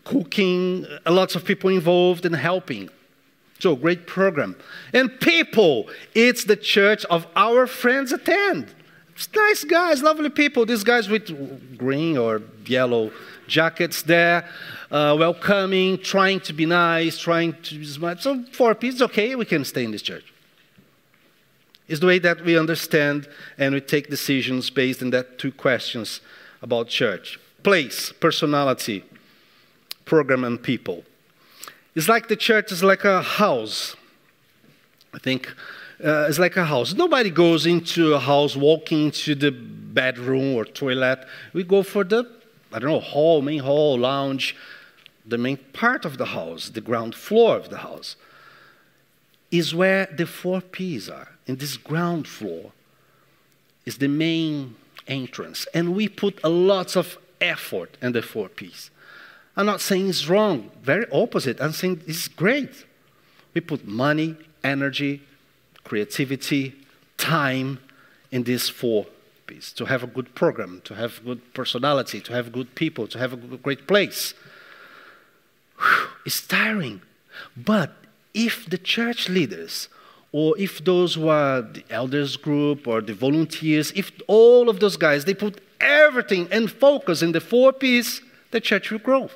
cooking, 0.06 0.88
lots 1.06 1.36
of 1.36 1.44
people 1.44 1.70
involved 1.70 2.26
and 2.26 2.36
helping. 2.38 2.89
So, 3.60 3.76
great 3.76 4.06
program. 4.06 4.56
And 4.94 5.20
people, 5.20 5.89
it's 6.13 6.44
the 6.44 6.58
church 6.58 7.06
of 7.06 7.26
our 7.36 7.68
friends 7.68 8.12
attend. 8.12 8.74
It's 9.15 9.30
nice 9.34 9.63
guys, 9.63 10.04
lovely 10.04 10.30
people. 10.30 10.65
These 10.65 10.84
guys 10.84 11.08
with 11.08 11.78
green 11.78 12.18
or 12.18 12.41
yellow 12.65 13.12
jackets 13.48 14.02
there, 14.02 14.50
uh, 14.91 15.15
welcoming, 15.18 16.00
trying 16.00 16.41
to 16.41 16.54
be 16.54 16.65
nice, 16.65 17.18
trying 17.18 17.54
to 17.63 17.80
be 17.80 17.86
smart. 17.86 18.22
So, 18.22 18.44
four 18.52 18.76
P's, 18.76 19.02
okay, 19.02 19.36
we 19.36 19.46
can 19.46 19.63
stay 19.63 19.86
in 19.86 19.91
this 19.91 20.02
church. 20.02 20.34
It's 21.88 22.00
the 22.00 22.08
way 22.08 22.20
that 22.20 22.44
we 22.44 22.58
understand 22.58 23.28
and 23.58 23.74
we 23.74 23.82
take 23.82 24.10
decisions 24.10 24.70
based 24.70 25.02
on 25.02 25.12
that 25.12 25.38
two 25.38 25.52
questions 25.52 26.20
about 26.62 26.89
church 26.89 27.39
place, 27.63 28.12
personality, 28.12 29.04
program, 30.06 30.44
and 30.44 30.62
people. 30.62 31.04
It's 31.95 32.10
like 32.10 32.27
the 32.27 32.36
church 32.36 32.71
is 32.71 32.84
like 32.84 33.05
a 33.05 33.21
house. 33.21 33.95
I 35.13 35.19
think 35.19 35.47
uh, 36.03 36.25
it's 36.27 36.39
like 36.39 36.58
a 36.58 36.65
house. 36.65 36.93
Nobody 36.93 37.29
goes 37.29 37.65
into 37.65 38.13
a 38.13 38.19
house 38.19 38.58
walking 38.58 39.05
into 39.05 39.34
the 39.34 39.51
bedroom 39.51 40.55
or 40.55 40.65
toilet. 40.65 41.25
We 41.53 41.63
go 41.63 41.84
for 41.84 42.03
the, 42.03 42.29
I 42.73 42.79
don't 42.79 42.89
know, 42.89 42.99
hall, 42.99 43.41
main 43.41 43.60
hall, 43.60 43.97
lounge, 43.97 44.58
the 45.25 45.38
main 45.38 45.58
part 45.71 46.03
of 46.03 46.17
the 46.17 46.25
house, 46.25 46.69
the 46.69 46.81
ground 46.81 47.15
floor 47.15 47.55
of 47.55 47.69
the 47.69 47.77
house, 47.77 48.17
is 49.49 49.73
where 49.73 50.05
the 50.08 50.25
four 50.25 50.60
P's 50.60 51.10
are. 51.10 51.29
In 51.47 51.55
this 51.55 51.77
ground 51.77 52.27
floor 52.27 52.73
is 53.86 53.99
the 53.99 54.10
main 54.10 54.75
entrance. 55.08 55.65
And 55.73 55.95
we 55.95 56.10
put 56.10 56.39
a 56.43 56.49
lot 56.49 56.97
of 56.97 57.17
effort 57.39 57.97
in 58.01 58.12
the 58.12 58.21
four 58.21 58.49
P's. 58.49 58.89
I'm 59.58 59.65
not 59.65 59.82
saying 59.82 60.10
it's 60.10 60.28
wrong, 60.28 60.70
very 60.82 61.06
opposite. 61.12 61.62
I'm 61.62 61.72
saying 61.72 62.02
it's 62.08 62.28
great. 62.28 62.86
We 63.54 63.62
put 63.62 63.88
money, 63.88 64.36
energy, 64.63 65.22
creativity, 65.84 66.76
time 67.18 67.80
in 68.32 68.44
these 68.44 68.68
four 68.68 69.06
pieces 69.48 69.72
to 69.74 69.86
have 69.86 70.04
a 70.04 70.08
good 70.08 70.36
program, 70.36 70.82
to 70.84 70.96
have 70.96 71.24
good 71.24 71.54
personality, 71.54 72.20
to 72.22 72.34
have 72.34 72.52
good 72.52 72.76
people, 72.76 73.08
to 73.08 73.18
have 73.18 73.32
a 73.34 73.38
great 73.38 73.88
place. 73.88 74.34
Whew, 75.80 76.08
it's 76.26 76.46
tiring. 76.46 77.02
But 77.56 77.94
if 78.34 78.70
the 78.70 78.78
church 78.78 79.30
leaders 79.30 79.88
or 80.34 80.58
if 80.58 80.84
those 80.84 81.15
who 81.15 81.30
are 81.30 81.62
the 81.62 81.84
elders 81.89 82.36
group 82.36 82.88
or 82.88 83.00
the 83.00 83.13
volunteers, 83.13 83.94
if 83.96 84.12
all 84.28 84.70
of 84.70 84.82
those 84.82 84.98
guys, 84.98 85.24
they 85.24 85.34
put 85.34 85.62
everything 85.80 86.50
and 86.52 86.70
focus 86.70 87.22
in 87.22 87.32
the 87.32 87.39
four 87.39 87.72
P's, 87.72 88.22
the 88.52 88.60
church 88.60 88.91
will 88.91 89.00
grow. 89.00 89.30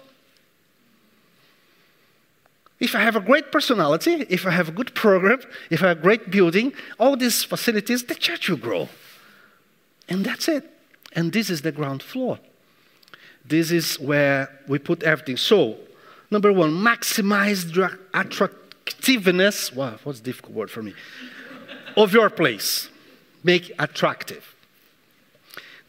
If 2.80 2.96
I 2.96 3.00
have 3.00 3.16
a 3.16 3.20
great 3.20 3.52
personality, 3.52 4.26
if 4.30 4.46
I 4.46 4.52
have 4.52 4.70
a 4.70 4.72
good 4.72 4.94
program, 4.96 5.42
if 5.70 5.84
I 5.84 5.90
have 5.90 6.00
a 6.00 6.02
great 6.02 6.32
building, 6.32 6.74
all 7.00 7.18
these 7.18 7.44
facilities, 7.44 8.04
the 8.04 8.16
church 8.16 8.50
will 8.50 8.58
grow. 8.58 8.88
And 10.08 10.26
that's 10.26 10.48
it. 10.48 10.70
And 11.14 11.34
this 11.34 11.50
is 11.50 11.62
the 11.62 11.72
ground 11.72 12.02
floor. 12.02 12.40
This 13.46 13.72
is 13.72 14.00
where 14.00 14.50
we 14.68 14.80
put 14.80 15.04
everything. 15.04 15.38
So, 15.38 15.78
number 16.32 16.54
one, 16.54 16.72
maximize 16.72 17.74
the 17.74 17.98
attractiveness. 18.14 19.74
Wow, 19.74 19.98
what's 20.04 20.20
a 20.20 20.24
difficult 20.24 20.54
word 20.56 20.72
for 20.72 20.84
me? 20.84 20.94
of 21.96 22.14
your 22.14 22.30
place. 22.30 22.90
Make 23.44 23.72
attractive. 23.80 24.56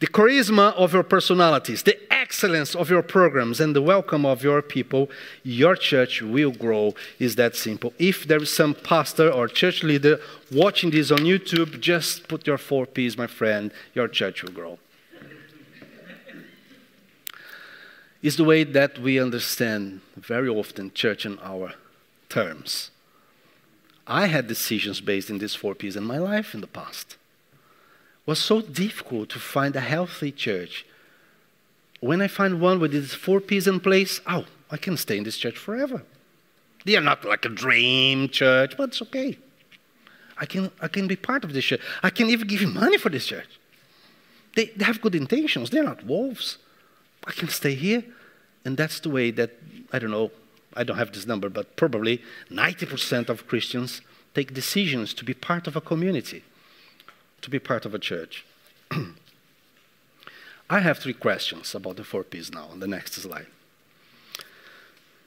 The 0.01 0.07
charisma 0.07 0.73
of 0.73 0.93
your 0.93 1.03
personalities, 1.03 1.83
the 1.83 1.95
excellence 2.11 2.75
of 2.75 2.89
your 2.89 3.03
programs, 3.03 3.59
and 3.59 3.75
the 3.75 3.83
welcome 3.83 4.25
of 4.25 4.43
your 4.43 4.63
people, 4.63 5.11
your 5.43 5.75
church 5.75 6.23
will 6.23 6.49
grow. 6.49 6.95
Is 7.19 7.35
that 7.35 7.55
simple? 7.55 7.93
If 7.99 8.25
there 8.25 8.41
is 8.41 8.51
some 8.51 8.73
pastor 8.73 9.29
or 9.29 9.47
church 9.47 9.83
leader 9.83 10.19
watching 10.51 10.89
this 10.89 11.11
on 11.11 11.19
YouTube, 11.19 11.79
just 11.79 12.27
put 12.27 12.47
your 12.47 12.57
four 12.57 12.87
P's, 12.87 13.15
my 13.15 13.27
friend, 13.27 13.71
your 13.93 14.07
church 14.07 14.41
will 14.41 14.51
grow. 14.51 14.79
is 18.23 18.37
the 18.37 18.43
way 18.43 18.63
that 18.63 18.97
we 18.97 19.19
understand 19.19 20.01
very 20.17 20.49
often 20.49 20.91
church 20.93 21.27
in 21.27 21.37
our 21.43 21.73
terms. 22.27 22.89
I 24.07 24.25
had 24.25 24.47
decisions 24.47 24.99
based 24.99 25.29
in 25.29 25.37
these 25.37 25.53
four 25.53 25.75
P's 25.75 25.95
in 25.95 26.03
my 26.03 26.17
life 26.17 26.55
in 26.55 26.61
the 26.61 26.67
past 26.81 27.17
was 28.31 28.39
so 28.39 28.61
difficult 28.61 29.27
to 29.27 29.39
find 29.39 29.75
a 29.75 29.81
healthy 29.81 30.31
church. 30.31 30.85
When 31.99 32.21
I 32.21 32.29
find 32.29 32.61
one 32.61 32.79
with 32.79 32.93
these 32.93 33.13
four 33.13 33.41
P's 33.41 33.67
in 33.67 33.81
place, 33.81 34.21
oh, 34.25 34.45
I 34.75 34.77
can 34.77 34.95
stay 34.95 35.17
in 35.17 35.25
this 35.25 35.37
church 35.37 35.57
forever. 35.57 36.03
They 36.85 36.95
are 36.95 37.07
not 37.11 37.25
like 37.25 37.43
a 37.43 37.49
dream 37.49 38.29
church, 38.29 38.77
but 38.77 38.85
it's 38.89 39.01
okay. 39.01 39.37
I 40.37 40.45
can, 40.45 40.71
I 40.85 40.87
can 40.87 41.05
be 41.09 41.17
part 41.17 41.43
of 41.43 41.51
this 41.51 41.65
church. 41.65 41.81
I 42.01 42.09
can 42.09 42.29
even 42.29 42.47
give 42.47 42.61
you 42.61 42.69
money 42.69 42.97
for 42.97 43.09
this 43.09 43.25
church. 43.27 43.51
They, 44.55 44.67
they 44.77 44.85
have 44.85 45.01
good 45.01 45.15
intentions. 45.23 45.69
They're 45.69 45.91
not 45.93 46.05
wolves. 46.05 46.57
I 47.27 47.33
can 47.33 47.49
stay 47.49 47.75
here. 47.75 48.01
And 48.63 48.77
that's 48.77 49.01
the 49.01 49.09
way 49.09 49.31
that, 49.31 49.51
I 49.91 49.99
don't 49.99 50.11
know, 50.11 50.31
I 50.73 50.85
don't 50.85 50.97
have 51.03 51.11
this 51.11 51.27
number, 51.27 51.49
but 51.49 51.75
probably 51.75 52.21
90% 52.49 53.27
of 53.27 53.45
Christians 53.47 53.99
take 54.33 54.53
decisions 54.53 55.13
to 55.15 55.25
be 55.25 55.33
part 55.33 55.67
of 55.67 55.75
a 55.75 55.81
community 55.81 56.43
to 57.41 57.49
be 57.49 57.59
part 57.59 57.85
of 57.85 57.93
a 57.93 57.99
church. 57.99 58.45
I 60.69 60.79
have 60.79 60.99
three 60.99 61.13
questions 61.13 61.75
about 61.75 61.97
the 61.97 62.03
four 62.03 62.23
P's 62.23 62.51
now 62.51 62.67
on 62.71 62.79
the 62.79 62.87
next 62.87 63.13
slide. 63.13 63.47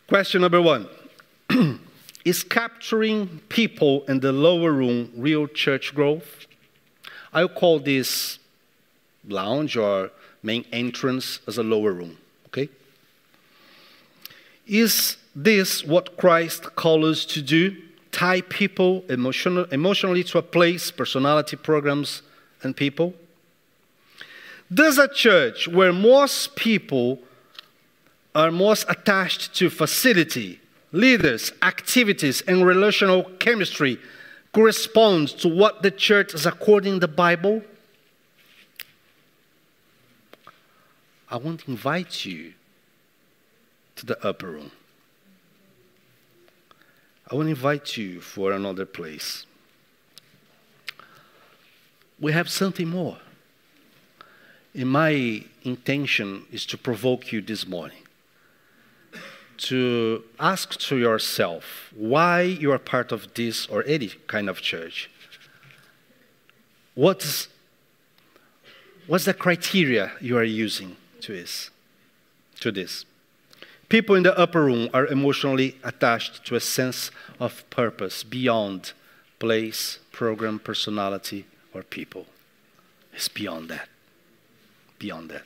Question 0.09 0.43
number 0.43 0.61
one 0.61 0.89
Is 2.25 2.43
capturing 2.43 3.41
people 3.49 4.05
in 4.09 4.21
the 4.21 4.33
lower 4.33 4.73
room 4.73 5.13
real 5.17 5.47
church 5.47 5.95
growth? 5.95 6.47
I'll 7.33 7.49
call 7.49 7.81
this 7.81 8.39
lounge 9.29 9.77
or 9.77 10.11
main 10.43 10.65
entrance 10.73 11.41
as 11.47 11.59
a 11.59 11.63
lower 11.63 11.93
room, 11.93 12.19
okay? 12.47 12.69
Is 14.67 15.17
this 15.35 15.85
what 15.85 16.17
Christ 16.17 16.75
calls 16.77 17.05
us 17.05 17.25
to 17.27 17.43
do? 17.43 17.77
Tie 18.15 18.43
people 18.43 19.05
emotional, 19.09 19.65
emotionally 19.73 20.23
to 20.23 20.39
a 20.39 20.43
place, 20.43 20.93
personality 20.93 21.57
programs, 21.57 22.23
and 22.63 22.77
people? 22.77 23.13
Does 24.73 24.99
a 24.99 25.09
church 25.09 25.67
where 25.67 25.93
most 25.93 26.55
people 26.55 27.19
are 28.35 28.53
most 28.53 28.87
attached 28.89 29.55
to 29.57 29.69
facility, 29.69 30.61
leaders, 30.93 31.53
activities, 31.61 32.41
and 32.43 32.65
relational 32.65 33.25
chemistry 33.41 33.99
correspond 34.53 35.29
to 35.29 35.49
what 35.49 35.83
the 35.83 35.91
church 35.91 36.35
is 36.35 36.47
according 36.47 36.95
to 36.95 37.01
the 37.01 37.09
Bible? 37.09 37.63
I 41.29 41.37
want 41.37 41.61
to 41.61 41.71
invite 41.73 42.25
you 42.25 42.55
to 43.97 44.07
the 44.07 44.25
upper 44.25 44.51
room. 44.51 44.71
I 47.31 47.35
will 47.35 47.47
invite 47.47 47.97
you 47.97 48.21
for 48.21 48.53
another 48.53 48.85
place. 48.85 49.47
We 52.21 52.33
have 52.33 52.49
something 52.49 52.89
more. 52.89 53.19
And 54.75 54.89
my 54.89 55.45
intention 55.63 56.47
is 56.53 56.67
to 56.67 56.79
provoke 56.79 57.33
you 57.33 57.41
this 57.41 57.67
morning 57.67 58.05
to 59.57 60.25
ask 60.41 60.79
to 60.79 60.97
yourself 60.97 61.93
why 61.95 62.43
you 62.43 62.73
are 62.73 62.79
part 62.79 63.13
of 63.13 63.33
this 63.35 63.67
or 63.67 63.85
any 63.87 64.09
kind 64.27 64.49
of 64.49 64.61
church. 64.61 65.11
What's, 66.95 67.49
what's 69.07 69.25
the 69.25 69.35
criteria 69.35 70.13
you 70.21 70.37
are 70.37 70.45
using 70.45 70.97
to 71.21 71.33
this? 71.33 71.71
To 72.61 72.73
this? 72.73 73.05
People 73.95 74.17
in 74.17 74.25
the 74.25 74.37
upper 74.37 74.65
room 74.65 74.89
are 74.93 75.07
emotionally 75.07 75.77
attached 75.85 76.45
to 76.45 76.57
a 76.57 76.61
sense 76.61 77.13
of 77.39 77.63
purpose 77.71 78.25
beyond 78.25 78.93
place, 79.39 80.01
program, 80.11 80.59
personality, 80.59 81.45
or 81.73 81.85
people. 81.85 82.27
It's 83.13 83.29
beyond 83.29 83.69
that. 83.71 83.89
Beyond 84.99 85.31
that. 85.31 85.45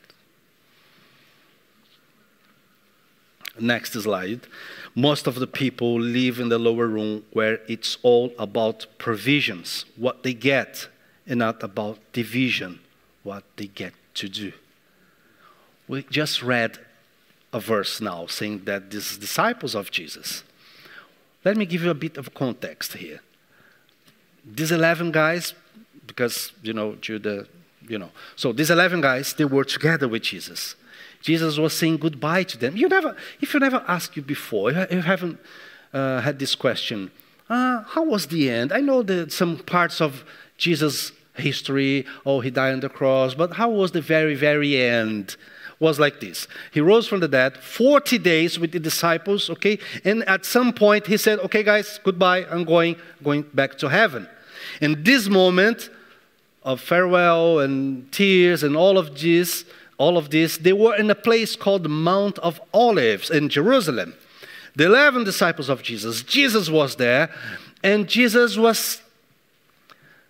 Next 3.59 3.93
slide. 3.93 4.47
Most 4.95 5.27
of 5.27 5.35
the 5.35 5.45
people 5.45 6.01
live 6.01 6.39
in 6.39 6.49
the 6.49 6.57
lower 6.57 6.87
room 6.87 7.25
where 7.31 7.59
it's 7.67 7.99
all 8.01 8.33
about 8.39 8.87
provisions, 8.97 9.85
what 9.95 10.23
they 10.23 10.33
get, 10.33 10.87
and 11.27 11.37
not 11.37 11.61
about 11.61 11.99
division, 12.13 12.79
what 13.21 13.43
they 13.57 13.67
get 13.67 13.93
to 14.15 14.27
do. 14.27 14.53
We 15.87 16.01
just 16.09 16.41
read 16.41 16.79
a 17.51 17.59
verse 17.59 17.99
now 18.01 18.27
saying 18.27 18.63
that 18.65 18.91
these 18.91 19.17
disciples 19.17 19.75
of 19.75 19.91
Jesus. 19.91 20.43
Let 21.43 21.57
me 21.57 21.65
give 21.65 21.83
you 21.83 21.89
a 21.89 21.95
bit 21.95 22.17
of 22.17 22.33
context 22.33 22.93
here. 22.93 23.21
These 24.45 24.71
11 24.71 25.11
guys, 25.11 25.53
because, 26.05 26.51
you 26.61 26.73
know, 26.73 26.95
Judah, 26.95 27.47
you 27.87 27.97
know. 27.97 28.11
So 28.35 28.51
these 28.51 28.69
11 28.69 29.01
guys, 29.01 29.33
they 29.33 29.45
were 29.45 29.63
together 29.63 30.07
with 30.07 30.23
Jesus. 30.23 30.75
Jesus 31.21 31.57
was 31.57 31.77
saying 31.77 31.97
goodbye 31.97 32.43
to 32.43 32.57
them. 32.57 32.77
You 32.77 32.87
never, 32.87 33.15
if 33.41 33.53
you 33.53 33.59
never 33.59 33.83
asked 33.87 34.15
you 34.15 34.21
before, 34.21 34.71
you 34.71 35.01
haven't 35.01 35.39
uh, 35.93 36.21
had 36.21 36.39
this 36.39 36.55
question, 36.55 37.11
uh, 37.49 37.83
how 37.83 38.03
was 38.03 38.27
the 38.27 38.49
end? 38.49 38.71
I 38.71 38.79
know 38.79 39.01
that 39.03 39.31
some 39.31 39.57
parts 39.57 40.01
of 40.01 40.23
Jesus' 40.57 41.11
history, 41.35 42.05
oh, 42.25 42.41
he 42.41 42.51
died 42.51 42.73
on 42.73 42.79
the 42.81 42.89
cross, 42.89 43.33
but 43.33 43.53
how 43.53 43.69
was 43.69 43.91
the 43.91 44.01
very, 44.01 44.35
very 44.35 44.77
end? 44.77 45.35
Was 45.79 45.99
like 45.99 46.19
this. 46.19 46.47
He 46.71 46.81
rose 46.81 47.07
from 47.07 47.21
the 47.21 47.27
dead, 47.27 47.57
40 47.57 48.17
days 48.17 48.59
with 48.59 48.71
the 48.71 48.79
disciples, 48.79 49.49
okay? 49.49 49.79
And 50.03 50.27
at 50.27 50.45
some 50.45 50.73
point 50.73 51.07
he 51.07 51.17
said, 51.17 51.39
"Okay 51.39 51.63
guys, 51.63 51.99
goodbye. 52.03 52.45
I'm 52.51 52.65
going 52.65 52.97
going 53.23 53.43
back 53.53 53.77
to 53.79 53.87
heaven." 53.87 54.27
In 54.81 55.03
this 55.03 55.27
moment 55.27 55.89
of 56.63 56.81
farewell 56.81 57.59
and 57.59 58.11
tears 58.11 58.63
and 58.63 58.75
all 58.75 58.97
of 58.97 59.19
this, 59.19 59.63
all 59.97 60.17
of 60.17 60.29
this, 60.29 60.57
they 60.57 60.73
were 60.73 60.95
in 60.95 61.09
a 61.09 61.15
place 61.15 61.55
called 61.55 61.83
the 61.83 61.89
Mount 61.89 62.37
of 62.39 62.61
Olives 62.73 63.29
in 63.29 63.49
Jerusalem. 63.49 64.13
The 64.75 64.85
11 64.85 65.23
disciples 65.23 65.69
of 65.69 65.81
Jesus, 65.81 66.21
Jesus 66.21 66.69
was 66.69 66.95
there, 66.95 67.29
and 67.83 68.07
Jesus 68.07 68.57
was 68.57 69.01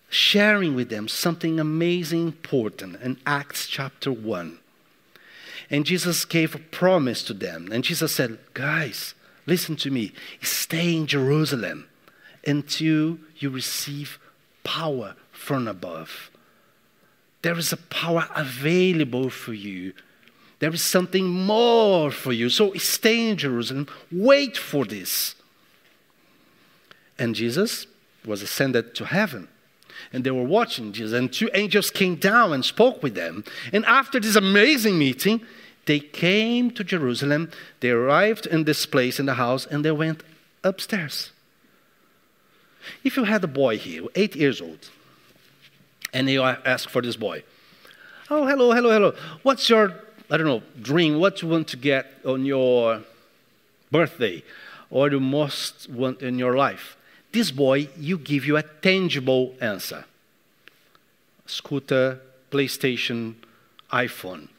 sharing 0.10 0.76
with 0.76 0.90
them 0.90 1.08
something 1.08 1.60
amazing 1.60 2.28
important 2.28 3.00
in 3.02 3.18
Acts 3.26 3.68
chapter 3.68 4.12
1. 4.12 4.60
And 5.70 5.86
Jesus 5.86 6.26
gave 6.26 6.56
a 6.56 6.60
promise 6.60 7.24
to 7.24 7.34
them. 7.34 7.70
And 7.72 7.84
Jesus 7.84 8.14
said, 8.14 8.40
Guys, 8.54 9.14
listen 9.46 9.76
to 9.78 9.92
me. 9.92 10.12
Stay 10.42 10.96
in 10.96 11.08
Jerusalem 11.08 11.88
until 12.46 13.20
you 13.38 13.50
receive 13.50 14.20
power 14.64 15.16
from 15.32 15.68
above. 15.68 16.32
There 17.42 17.58
is 17.58 17.72
a 17.72 17.78
power 17.78 18.28
available 18.36 19.30
for 19.30 19.54
you. 19.54 19.94
There 20.60 20.74
is 20.74 20.82
something 20.82 21.26
more 21.26 22.12
for 22.12 22.34
you. 22.34 22.50
So 22.50 22.74
stay 22.74 23.30
in 23.30 23.38
Jerusalem. 23.38 23.88
Wait 24.12 24.58
for 24.58 24.84
this. 24.86 25.36
And 27.18 27.36
Jesus 27.36 27.88
was 28.26 28.42
ascended 28.42 28.94
to 28.96 29.06
heaven. 29.06 29.48
And 30.12 30.24
they 30.24 30.32
were 30.32 30.44
watching 30.44 30.92
Jesus. 30.92 31.18
And 31.18 31.32
two 31.32 31.50
angels 31.54 31.92
came 31.92 32.16
down 32.16 32.52
and 32.52 32.64
spoke 32.64 33.02
with 33.02 33.16
them. 33.16 33.44
And 33.72 33.86
after 33.86 34.20
this 34.20 34.36
amazing 34.36 34.98
meeting, 34.98 35.42
they 35.90 36.00
came 36.00 36.70
to 36.70 36.84
Jerusalem, 36.84 37.50
they 37.80 37.90
arrived 37.90 38.46
in 38.46 38.66
this 38.66 38.86
place 38.86 39.20
in 39.20 39.26
the 39.26 39.34
house, 39.34 39.66
and 39.66 39.84
they 39.84 39.90
went 39.90 40.22
upstairs. 40.64 41.32
If 43.04 43.18
you 43.18 43.24
had 43.24 43.44
a 43.44 43.48
boy 43.48 43.80
here, 43.80 44.04
eight 44.14 44.36
years 44.36 44.62
old, 44.62 44.92
and 46.14 46.30
you 46.30 46.44
ask 46.44 46.88
for 46.88 47.02
this 47.02 47.16
boy, 47.16 47.42
Oh, 48.30 48.46
hello, 48.46 48.72
hello, 48.72 48.92
hello. 48.92 49.16
What's 49.42 49.68
your, 49.68 49.96
I 50.30 50.38
don't 50.38 50.46
know, 50.46 50.62
dream? 50.80 51.20
What 51.20 51.42
you 51.42 51.48
want 51.48 51.68
to 51.70 51.78
get 51.78 52.06
on 52.24 52.46
your 52.46 53.02
birthday 53.90 54.44
or 54.92 55.10
you 55.10 55.20
most 55.20 55.90
want 55.90 56.22
in 56.22 56.38
your 56.38 56.56
life? 56.56 56.98
This 57.32 57.50
boy, 57.50 57.90
you 57.98 58.20
give 58.20 58.46
you 58.46 58.58
a 58.58 58.64
tangible 58.64 59.56
answer 59.60 60.06
scooter, 61.48 62.20
PlayStation, 62.52 63.34
iPhone 63.92 64.50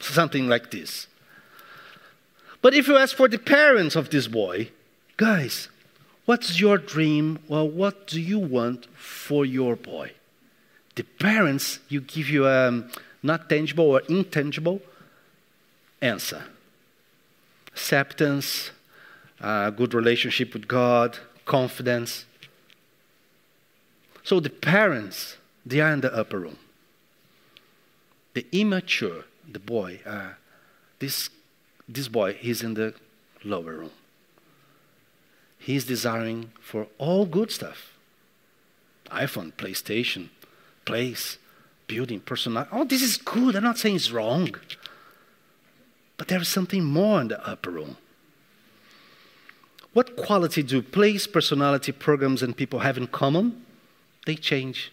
something 0.00 0.48
like 0.48 0.70
this. 0.70 1.06
But 2.60 2.74
if 2.74 2.88
you 2.88 2.96
ask 2.96 3.16
for 3.16 3.28
the 3.28 3.38
parents 3.38 3.94
of 3.96 4.10
this 4.10 4.26
boy, 4.26 4.70
guys, 5.16 5.68
What's 6.28 6.60
your 6.60 6.76
dream? 6.76 7.38
Well, 7.48 7.66
what 7.66 8.06
do 8.06 8.20
you 8.20 8.38
want 8.38 8.84
for 8.94 9.46
your 9.46 9.76
boy? 9.76 10.12
The 10.94 11.04
parents, 11.04 11.78
you 11.88 12.02
give 12.02 12.28
you 12.28 12.46
a 12.46 12.68
um, 12.68 12.90
not 13.22 13.48
tangible 13.48 13.86
or 13.86 14.02
intangible 14.10 14.82
answer. 16.02 16.44
Acceptance, 17.68 18.72
good 19.40 19.94
relationship 19.94 20.52
with 20.52 20.68
God, 20.68 21.18
confidence. 21.46 22.26
So 24.22 24.38
the 24.38 24.50
parents, 24.50 25.38
they 25.64 25.80
are 25.80 25.94
in 25.94 26.02
the 26.02 26.14
upper 26.14 26.40
room. 26.40 26.58
The 28.34 28.44
immature, 28.52 29.24
the 29.50 29.58
boy, 29.58 30.00
uh, 30.04 30.30
this, 30.98 31.30
this 31.88 32.08
boy, 32.08 32.34
he's 32.34 32.62
in 32.62 32.74
the 32.74 32.94
lower 33.44 33.72
room. 33.72 33.90
He's 35.58 35.84
desiring 35.84 36.52
for 36.60 36.86
all 36.98 37.26
good 37.26 37.50
stuff 37.50 37.92
iPhone, 39.10 39.52
PlayStation, 39.54 40.28
place, 40.84 41.38
building, 41.86 42.20
personal. 42.20 42.66
Oh, 42.70 42.84
this 42.84 43.02
is 43.02 43.16
good. 43.16 43.56
I'm 43.56 43.62
not 43.64 43.78
saying 43.78 43.96
it's 43.96 44.10
wrong. 44.10 44.54
But 46.18 46.28
there 46.28 46.40
is 46.40 46.48
something 46.48 46.84
more 46.84 47.20
in 47.20 47.28
the 47.28 47.48
upper 47.48 47.70
room. 47.70 47.96
What 49.94 50.16
quality 50.16 50.62
do 50.62 50.82
place, 50.82 51.26
personality, 51.26 51.92
programs, 51.92 52.42
and 52.42 52.56
people 52.56 52.80
have 52.80 52.98
in 52.98 53.06
common? 53.06 53.64
They 54.26 54.34
change. 54.34 54.92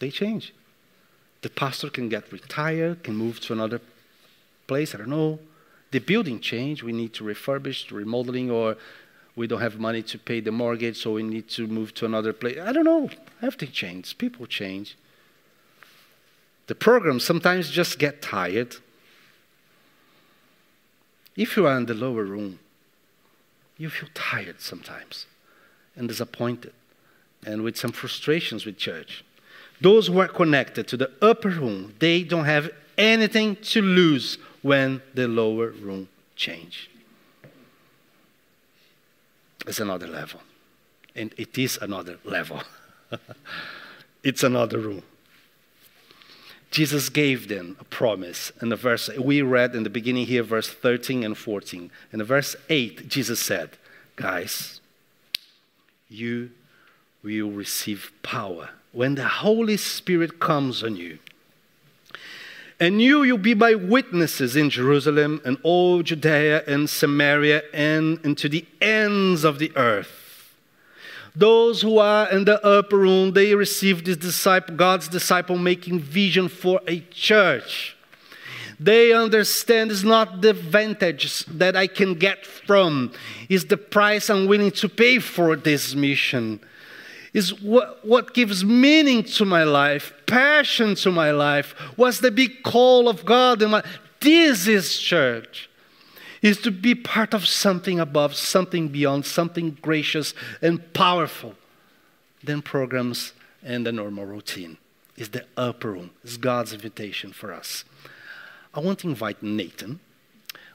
They 0.00 0.10
change. 0.10 0.52
The 1.42 1.50
pastor 1.50 1.90
can 1.90 2.08
get 2.08 2.32
retired, 2.32 3.02
can 3.02 3.16
move 3.16 3.40
to 3.40 3.52
another 3.52 3.80
place, 4.66 4.94
I 4.94 4.98
don't 4.98 5.10
know. 5.10 5.40
The 5.90 5.98
building 5.98 6.40
change, 6.40 6.82
we 6.82 6.92
need 6.92 7.12
to 7.14 7.24
refurbish, 7.24 7.90
remodeling, 7.90 8.50
or 8.50 8.76
we 9.34 9.46
don't 9.46 9.60
have 9.60 9.78
money 9.78 10.02
to 10.02 10.18
pay 10.18 10.40
the 10.40 10.52
mortgage, 10.52 10.96
so 11.02 11.12
we 11.12 11.22
need 11.22 11.48
to 11.50 11.66
move 11.66 11.94
to 11.94 12.06
another 12.06 12.32
place. 12.32 12.58
I 12.58 12.72
don't 12.72 12.84
know. 12.84 13.10
Everything 13.42 13.72
changes. 13.72 14.12
People 14.12 14.46
change. 14.46 14.96
The 16.68 16.74
programs 16.74 17.24
sometimes 17.24 17.70
just 17.70 17.98
get 17.98 18.22
tired. 18.22 18.76
If 21.36 21.56
you 21.56 21.66
are 21.66 21.76
in 21.76 21.86
the 21.86 21.94
lower 21.94 22.24
room, 22.24 22.60
you 23.78 23.90
feel 23.90 24.08
tired 24.14 24.60
sometimes 24.60 25.26
and 25.96 26.08
disappointed 26.08 26.72
and 27.44 27.62
with 27.62 27.76
some 27.76 27.92
frustrations 27.92 28.64
with 28.64 28.78
church. 28.78 29.24
Those 29.82 30.06
who 30.06 30.20
are 30.20 30.28
connected 30.28 30.86
to 30.88 30.96
the 30.96 31.10
upper 31.20 31.48
room, 31.48 31.94
they 31.98 32.22
don't 32.22 32.44
have 32.44 32.70
anything 32.96 33.56
to 33.56 33.82
lose 33.82 34.38
when 34.62 35.02
the 35.12 35.26
lower 35.26 35.70
room 35.70 36.08
change. 36.36 36.88
It's 39.66 39.80
another 39.80 40.06
level. 40.06 40.40
And 41.16 41.34
it 41.36 41.58
is 41.58 41.78
another 41.82 42.18
level. 42.24 42.62
it's 44.22 44.44
another 44.44 44.78
room. 44.78 45.02
Jesus 46.70 47.08
gave 47.08 47.48
them 47.48 47.76
a 47.80 47.84
promise 47.84 48.52
in 48.62 48.68
the 48.68 48.76
verse 48.76 49.10
we 49.18 49.42
read 49.42 49.74
in 49.74 49.82
the 49.82 49.90
beginning 49.90 50.26
here, 50.26 50.44
verse 50.44 50.70
13 50.70 51.24
and 51.24 51.36
14. 51.36 51.90
In 52.12 52.18
the 52.20 52.24
verse 52.24 52.54
8, 52.70 53.08
Jesus 53.08 53.40
said, 53.40 53.70
Guys, 54.14 54.80
you 56.08 56.52
will 57.24 57.50
receive 57.50 58.12
power 58.22 58.70
when 58.92 59.14
the 59.14 59.26
Holy 59.26 59.76
Spirit 59.76 60.38
comes 60.38 60.82
on 60.82 60.96
you. 60.96 61.18
And 62.78 63.00
you 63.00 63.20
will 63.20 63.38
be 63.38 63.54
my 63.54 63.74
witnesses 63.74 64.56
in 64.56 64.68
Jerusalem 64.68 65.40
and 65.44 65.56
all 65.62 66.02
Judea 66.02 66.64
and 66.66 66.90
Samaria 66.90 67.62
and 67.72 68.18
into 68.24 68.48
the 68.48 68.66
ends 68.80 69.44
of 69.44 69.58
the 69.58 69.72
earth. 69.76 70.18
Those 71.34 71.80
who 71.80 71.98
are 71.98 72.30
in 72.30 72.44
the 72.44 72.64
upper 72.66 72.98
room, 72.98 73.32
they 73.32 73.54
receive 73.54 74.04
this 74.04 74.18
disciple, 74.18 74.74
God's 74.74 75.08
disciple 75.08 75.56
making 75.56 76.00
vision 76.00 76.48
for 76.48 76.80
a 76.86 77.00
church. 77.10 77.96
They 78.78 79.12
understand 79.12 79.92
it's 79.92 80.02
not 80.02 80.42
the 80.42 80.50
advantage 80.50 81.46
that 81.46 81.76
I 81.76 81.86
can 81.86 82.14
get 82.14 82.44
from, 82.44 83.12
it's 83.48 83.64
the 83.64 83.76
price 83.76 84.28
I'm 84.28 84.46
willing 84.46 84.72
to 84.72 84.88
pay 84.88 85.20
for 85.20 85.54
this 85.56 85.94
mission 85.94 86.60
is 87.32 87.60
what, 87.60 88.04
what 88.04 88.34
gives 88.34 88.64
meaning 88.64 89.24
to 89.24 89.44
my 89.44 89.64
life, 89.64 90.12
passion 90.26 90.94
to 90.96 91.10
my 91.10 91.30
life. 91.30 91.74
What's 91.96 92.20
the 92.20 92.30
big 92.30 92.62
call 92.62 93.08
of 93.08 93.24
God 93.24 93.62
in 93.62 93.70
my 93.70 93.82
This 94.20 94.66
is 94.66 94.98
church. 94.98 95.68
Is 96.42 96.60
to 96.62 96.70
be 96.70 96.94
part 96.94 97.34
of 97.34 97.46
something 97.46 98.00
above, 98.00 98.34
something 98.34 98.88
beyond, 98.88 99.24
something 99.24 99.78
gracious 99.80 100.34
and 100.60 100.92
powerful 100.92 101.54
than 102.42 102.62
programs 102.62 103.32
and 103.62 103.86
the 103.86 103.92
normal 103.92 104.26
routine. 104.26 104.76
Is 105.16 105.28
the 105.28 105.46
upper 105.56 105.92
room. 105.92 106.10
Is 106.24 106.36
God's 106.36 106.72
invitation 106.72 107.32
for 107.32 107.52
us. 107.52 107.84
I 108.74 108.80
want 108.80 109.00
to 109.00 109.08
invite 109.08 109.42
Nathan 109.42 110.00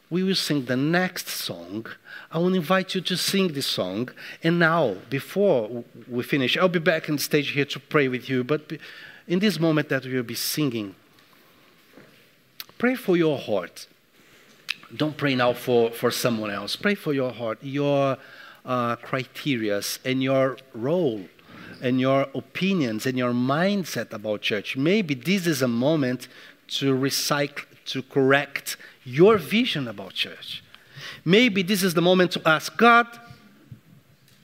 we 0.10 0.24
will 0.24 0.36
sing 0.36 0.66
the 0.66 0.78
next 0.78 1.28
song. 1.28 1.86
I 2.32 2.38
will 2.38 2.53
invite 2.53 2.95
you 2.95 3.01
to 3.01 3.18
sing 3.18 3.49
this 3.49 3.68
song. 3.68 4.10
And 4.41 4.58
now, 4.60 4.95
before 5.10 5.84
we 6.08 6.24
finish, 6.24 6.55
I'll 6.58 6.70
be 6.70 6.80
back 6.80 7.10
on 7.10 7.18
stage 7.18 7.49
here 7.51 7.66
to 7.66 7.80
pray 7.80 8.08
with 8.08 8.30
you. 8.30 8.43
But 8.43 8.72
in 9.28 9.39
this 9.39 9.60
moment 9.60 9.89
that 9.89 10.05
we'll 10.05 10.24
be 10.24 10.36
singing, 10.36 10.95
pray 12.78 12.95
for 12.95 13.18
your 13.18 13.38
heart. 13.38 13.88
Don't 14.95 15.18
pray 15.18 15.36
now 15.36 15.51
for, 15.51 15.91
for 15.91 16.10
someone 16.12 16.51
else. 16.51 16.78
Pray 16.78 16.95
for 16.95 17.14
your 17.14 17.34
heart, 17.34 17.60
your 17.62 18.18
uh, 18.66 18.95
criterias, 18.97 19.99
and 20.05 20.24
your 20.24 20.58
role, 20.74 21.26
and 21.82 21.99
your 21.99 22.28
opinions, 22.34 23.05
and 23.05 23.18
your 23.18 23.34
mindset 23.34 24.14
about 24.14 24.41
church. 24.41 24.78
Maybe 24.78 25.14
this 25.14 25.45
is 25.45 25.62
a 25.62 25.68
moment 25.68 26.30
to 26.68 26.95
recycle, 26.95 27.66
to 27.88 28.01
correct 28.03 28.78
your 29.08 29.38
vision 29.38 29.88
about 29.88 30.14
church. 30.14 30.62
Maybe 31.24 31.64
this 31.64 31.82
is 31.82 31.93
the 31.93 32.01
moment 32.01 32.32
to 32.34 32.41
ask 32.45 32.76
God, 32.76 33.08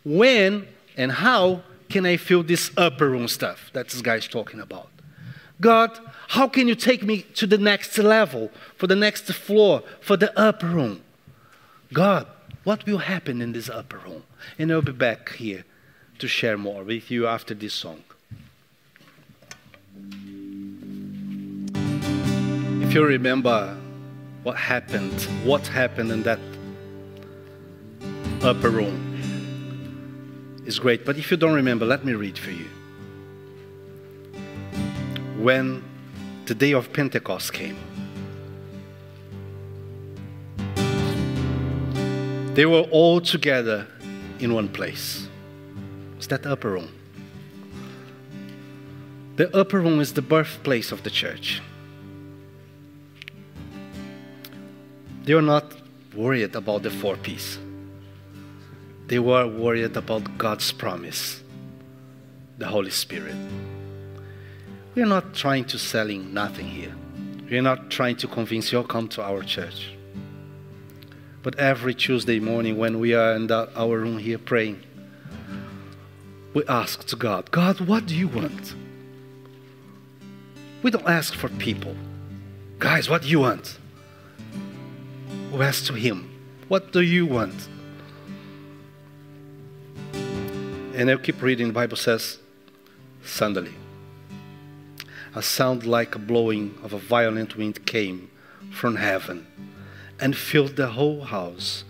when 0.06 0.68
and 0.96 1.12
how 1.12 1.64
can 1.90 2.06
I 2.06 2.16
feel 2.18 2.44
this 2.44 2.72
upper 2.78 3.10
room 3.10 3.28
stuff 3.28 3.70
that 3.74 3.90
this 3.90 4.02
guy 4.02 4.16
is 4.16 4.28
talking 4.28 4.62
about? 4.62 4.90
God, 5.60 6.00
how 6.30 6.48
can 6.48 6.68
you 6.68 6.76
take 6.76 7.04
me 7.04 7.24
to 7.36 7.46
the 7.46 7.58
next 7.58 7.98
level, 7.98 8.52
for 8.78 8.88
the 8.88 8.96
next 8.96 9.32
floor, 9.34 9.84
for 10.00 10.16
the 10.16 10.38
upper 10.40 10.68
room? 10.68 11.02
God, 11.92 12.28
what 12.64 12.86
will 12.86 13.00
happen 13.00 13.42
in 13.42 13.52
this 13.52 13.70
upper 13.70 13.98
room? 13.98 14.24
And 14.58 14.72
I'll 14.72 14.82
be 14.82 14.94
back 14.94 15.34
here 15.34 15.66
to 16.20 16.28
share 16.28 16.58
more 16.58 16.84
with 16.84 17.12
you 17.12 17.28
after 17.28 17.54
this 17.54 17.74
song. 17.74 18.04
If 22.82 22.94
you 22.94 23.06
remember 23.06 23.78
what 24.44 24.58
happened, 24.58 25.14
what 25.44 25.66
happened 25.68 26.12
in 26.12 26.24
that 26.24 26.40
upper 28.42 28.70
room 28.70 29.10
is 30.66 30.80
great. 30.80 31.06
But 31.06 31.18
if 31.18 31.32
you 31.32 31.38
don't 31.38 31.54
remember, 31.54 31.86
let 31.86 32.04
me 32.06 32.14
read 32.14 32.38
for 32.38 32.52
you. 32.52 32.68
When 35.40 35.84
the 36.46 36.56
day 36.56 36.74
of 36.74 36.92
Pentecost 36.92 37.54
came, 37.54 37.78
they 42.54 42.66
were 42.66 42.82
all 42.92 43.22
together 43.22 43.88
in 44.40 44.54
one 44.54 44.68
place. 44.68 45.28
It's 46.18 46.28
that 46.28 46.46
upper 46.46 46.70
room. 46.70 46.90
The 49.38 49.56
upper 49.58 49.80
room 49.80 50.00
is 50.00 50.14
the 50.14 50.22
birthplace 50.22 50.92
of 50.92 51.04
the 51.04 51.10
church. 51.10 51.62
They 55.24 55.34
were 55.34 55.42
not 55.42 55.74
worried 56.14 56.56
about 56.56 56.84
the 56.84 56.90
four 56.90 57.16
P's. 57.16 57.58
They 59.08 59.20
were 59.20 59.48
worried 59.48 59.96
about 59.96 60.38
God's 60.38 60.72
promise, 60.72 61.42
the 62.58 62.68
Holy 62.68 62.92
Spirit. 62.92 63.36
We 64.96 65.02
are 65.02 65.08
not 65.08 65.34
trying 65.34 65.66
to 65.66 65.80
selling 65.80 66.34
nothing 66.34 66.68
here. 66.68 66.94
We 67.50 67.58
are 67.58 67.62
not 67.62 67.90
trying 67.90 68.18
to 68.18 68.28
convince 68.28 68.72
you 68.72 68.82
to 68.82 68.88
come 68.88 69.08
to 69.10 69.24
our 69.24 69.44
church. 69.44 69.92
But 71.42 71.58
every 71.58 71.94
Tuesday 71.94 72.40
morning 72.40 72.78
when 72.78 73.00
we 73.00 73.14
are 73.14 73.34
in 73.34 73.50
our 73.52 73.98
room 73.98 74.18
here 74.18 74.38
praying, 74.38 74.82
we 76.54 76.64
ask 76.68 77.06
to 77.08 77.16
God, 77.16 77.50
God, 77.52 77.82
what 77.82 78.06
do 78.06 78.16
you 78.16 78.28
want? 78.28 78.76
We 80.84 80.92
don't 80.92 81.08
ask 81.08 81.34
for 81.34 81.50
people. 81.50 81.96
Guys, 82.80 83.10
what 83.10 83.24
do 83.24 83.30
you 83.30 83.40
want? 83.40 83.78
Asked 85.62 85.86
to 85.88 85.94
him, 85.94 86.30
What 86.68 86.92
do 86.92 87.02
you 87.02 87.26
want? 87.26 87.68
And 90.96 91.10
I'll 91.10 91.18
keep 91.18 91.42
reading. 91.42 91.68
The 91.68 91.74
Bible 91.74 91.98
says, 91.98 92.40
Suddenly, 93.24 93.74
a 95.36 95.42
sound 95.42 95.86
like 95.86 96.16
a 96.16 96.20
blowing 96.20 96.78
of 96.84 96.94
a 96.94 97.00
violent 97.00 97.56
wind 97.58 97.86
came 97.86 98.30
from 98.72 98.96
heaven 98.96 99.48
and 100.20 100.36
filled 100.36 100.76
the 100.76 100.88
whole 100.88 101.22
house 101.26 101.84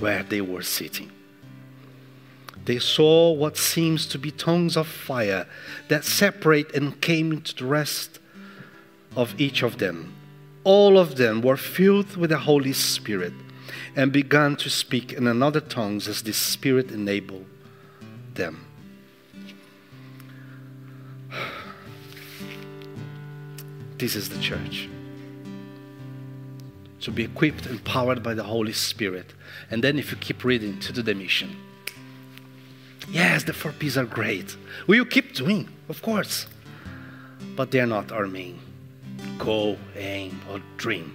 where 0.00 0.22
they 0.22 0.40
were 0.40 0.62
sitting. 0.62 1.10
they 2.64 2.78
saw 2.78 3.32
what 3.32 3.56
seems 3.56 4.04
to 4.06 4.18
be 4.18 4.30
tongues 4.30 4.76
of 4.76 4.86
fire 4.86 5.46
that 5.88 6.04
separate 6.04 6.74
and 6.74 7.00
came 7.00 7.32
into 7.32 7.54
the 7.54 7.64
rest 7.64 8.18
of 9.16 9.34
each 9.40 9.62
of 9.62 9.78
them. 9.78 10.14
All 10.64 10.98
of 10.98 11.16
them 11.16 11.40
were 11.40 11.56
filled 11.56 12.16
with 12.16 12.30
the 12.30 12.38
Holy 12.38 12.72
Spirit 12.72 13.32
and 13.96 14.12
began 14.12 14.56
to 14.56 14.70
speak 14.70 15.12
in 15.12 15.26
another 15.26 15.60
tongues 15.60 16.08
as 16.08 16.22
the 16.22 16.32
Spirit 16.32 16.90
enabled 16.90 17.46
them. 18.34 18.64
This 23.98 24.14
is 24.14 24.28
the 24.28 24.38
church. 24.38 24.88
To 27.00 27.10
be 27.10 27.24
equipped, 27.24 27.66
empowered 27.66 28.22
by 28.22 28.34
the 28.34 28.44
Holy 28.44 28.72
Spirit. 28.72 29.34
And 29.70 29.82
then, 29.82 29.98
if 29.98 30.10
you 30.10 30.16
keep 30.18 30.44
reading, 30.44 30.78
to 30.80 30.92
do 30.92 31.02
the 31.02 31.14
mission. 31.14 31.56
Yes, 33.10 33.44
the 33.44 33.52
four 33.52 33.72
P's 33.72 33.96
are 33.96 34.04
great. 34.04 34.56
We 34.86 35.00
will 35.00 35.06
keep 35.06 35.34
doing, 35.34 35.68
of 35.88 36.02
course. 36.02 36.46
But 37.56 37.70
they're 37.70 37.86
not 37.86 38.12
our 38.12 38.26
main 38.26 38.60
goal, 39.38 39.78
aim, 39.96 40.40
or 40.50 40.60
dream. 40.76 41.14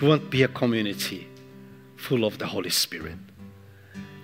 We 0.00 0.08
want 0.08 0.22
to 0.22 0.28
be 0.28 0.42
a 0.42 0.48
community 0.48 1.28
full 1.96 2.24
of 2.24 2.38
the 2.38 2.46
Holy 2.46 2.70
Spirit. 2.70 3.16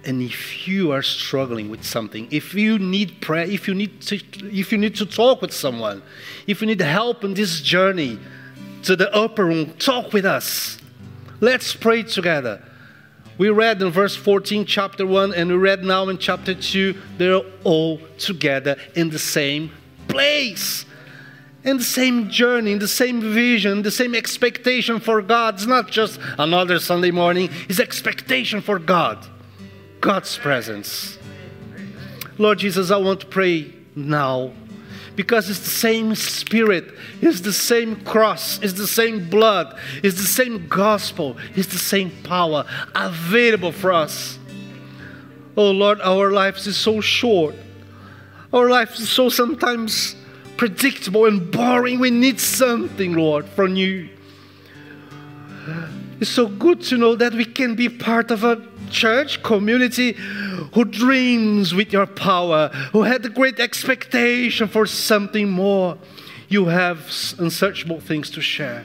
And 0.04 0.22
if 0.22 0.66
you 0.66 0.92
are 0.92 1.02
struggling 1.02 1.70
with 1.70 1.84
something, 1.84 2.28
if 2.30 2.54
you 2.54 2.78
need 2.78 3.20
prayer, 3.20 3.44
if 3.44 3.68
you 3.68 3.74
need 3.74 4.00
to, 4.02 4.16
if 4.50 4.72
you 4.72 4.78
need 4.78 4.94
to 4.96 5.06
talk 5.06 5.42
with 5.42 5.52
someone, 5.52 6.02
if 6.46 6.60
you 6.60 6.66
need 6.66 6.80
help 6.80 7.24
in 7.24 7.34
this 7.34 7.60
journey 7.60 8.18
to 8.84 8.96
the 8.96 9.12
upper 9.14 9.44
room, 9.44 9.72
talk 9.74 10.12
with 10.12 10.24
us. 10.24 10.78
Let's 11.40 11.74
pray 11.74 12.02
together. 12.04 12.62
We 13.38 13.50
read 13.50 13.80
in 13.82 13.90
verse 13.90 14.16
14, 14.16 14.64
chapter 14.66 15.06
1, 15.06 15.34
and 15.34 15.48
we 15.48 15.56
read 15.56 15.84
now 15.84 16.08
in 16.08 16.18
chapter 16.18 16.54
2, 16.54 16.94
they're 17.18 17.40
all 17.62 18.00
together 18.18 18.76
in 18.96 19.10
the 19.10 19.18
same 19.18 19.70
place 20.08 20.84
in 21.64 21.78
the 21.78 21.84
same 21.84 22.30
journey, 22.30 22.74
the 22.74 22.88
same 22.88 23.20
vision, 23.20 23.82
the 23.82 23.90
same 23.90 24.14
expectation 24.14 25.00
for 25.00 25.20
God. 25.20 25.54
It's 25.54 25.66
not 25.66 25.90
just 25.90 26.20
another 26.38 26.78
Sunday 26.78 27.10
morning, 27.10 27.50
it's 27.68 27.80
expectation 27.80 28.60
for 28.60 28.78
God, 28.78 29.26
God's 30.00 30.36
presence. 30.38 31.18
Lord 32.38 32.60
Jesus, 32.60 32.90
I 32.90 32.96
want 32.98 33.20
to 33.20 33.26
pray 33.26 33.72
now 33.96 34.52
because 35.16 35.50
it's 35.50 35.58
the 35.58 35.66
same 35.66 36.14
spirit, 36.14 36.94
it's 37.20 37.40
the 37.40 37.52
same 37.52 37.96
cross, 38.04 38.60
it's 38.62 38.74
the 38.74 38.86
same 38.86 39.28
blood, 39.28 39.76
it's 40.04 40.16
the 40.16 40.22
same 40.22 40.68
gospel, 40.68 41.36
it's 41.56 41.66
the 41.66 41.78
same 41.78 42.12
power 42.22 42.64
available 42.94 43.72
for 43.72 43.92
us. 43.92 44.38
Oh 45.56 45.72
Lord, 45.72 46.00
our 46.02 46.30
lives 46.30 46.68
is 46.68 46.76
so 46.76 47.00
short. 47.00 47.56
Our 48.52 48.70
lives 48.70 49.00
is 49.00 49.10
so 49.10 49.28
sometimes 49.28 50.14
predictable 50.58 51.24
and 51.24 51.50
boring. 51.50 51.98
We 51.98 52.10
need 52.10 52.38
something, 52.38 53.14
Lord, 53.14 53.46
from 53.46 53.76
you. 53.76 54.10
It's 56.20 56.30
so 56.30 56.48
good 56.48 56.82
to 56.82 56.98
know 56.98 57.14
that 57.14 57.32
we 57.32 57.44
can 57.44 57.76
be 57.76 57.88
part 57.88 58.30
of 58.30 58.42
a 58.42 58.60
church 58.90 59.42
community 59.42 60.12
who 60.74 60.84
dreams 60.84 61.74
with 61.74 61.92
your 61.92 62.06
power, 62.06 62.68
who 62.92 63.02
had 63.02 63.24
a 63.24 63.28
great 63.28 63.60
expectation 63.60 64.66
for 64.66 64.84
something 64.84 65.48
more. 65.48 65.96
You 66.48 66.66
have 66.66 66.98
unsearchable 67.38 68.00
things 68.00 68.30
to 68.30 68.40
share. 68.40 68.84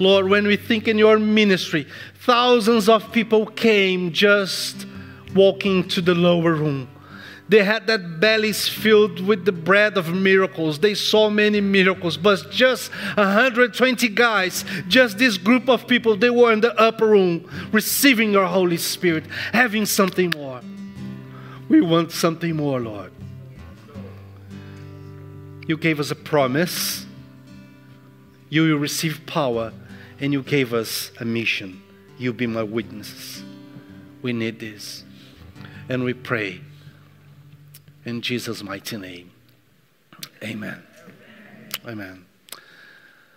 Lord, 0.00 0.28
when 0.28 0.46
we 0.46 0.56
think 0.56 0.88
in 0.88 0.98
your 0.98 1.18
ministry, 1.18 1.86
thousands 2.22 2.88
of 2.88 3.12
people 3.12 3.46
came 3.46 4.12
just 4.12 4.86
walking 5.34 5.86
to 5.88 6.00
the 6.00 6.14
lower 6.14 6.54
room 6.54 6.88
they 7.50 7.64
had 7.64 7.88
their 7.88 7.98
bellies 7.98 8.68
filled 8.68 9.18
with 9.26 9.44
the 9.44 9.50
bread 9.50 9.98
of 9.98 10.14
miracles. 10.14 10.78
They 10.78 10.94
saw 10.94 11.28
many 11.28 11.60
miracles, 11.60 12.16
but 12.16 12.48
just 12.48 12.92
120 12.92 14.08
guys, 14.10 14.64
just 14.86 15.18
this 15.18 15.36
group 15.36 15.68
of 15.68 15.88
people, 15.88 16.16
they 16.16 16.30
were 16.30 16.52
in 16.52 16.60
the 16.60 16.72
upper 16.78 17.08
room 17.08 17.50
receiving 17.72 18.30
your 18.30 18.46
Holy 18.46 18.76
Spirit, 18.76 19.26
having 19.52 19.84
something 19.84 20.32
more. 20.36 20.60
We 21.68 21.80
want 21.80 22.12
something 22.12 22.54
more, 22.54 22.78
Lord. 22.78 23.12
You 25.66 25.76
gave 25.76 25.98
us 25.98 26.12
a 26.12 26.16
promise. 26.16 27.04
You 28.48 28.62
will 28.62 28.78
receive 28.78 29.26
power, 29.26 29.72
and 30.20 30.32
you 30.32 30.44
gave 30.44 30.72
us 30.72 31.10
a 31.18 31.24
mission. 31.24 31.82
You 32.16 32.32
be 32.32 32.46
my 32.46 32.62
witnesses. 32.62 33.42
We 34.22 34.32
need 34.32 34.60
this. 34.60 35.02
And 35.88 36.04
we 36.04 36.14
pray 36.14 36.60
in 38.04 38.22
Jesus' 38.22 38.62
mighty 38.62 38.96
name. 38.96 39.30
Amen. 40.42 40.82
Amen. 41.86 42.26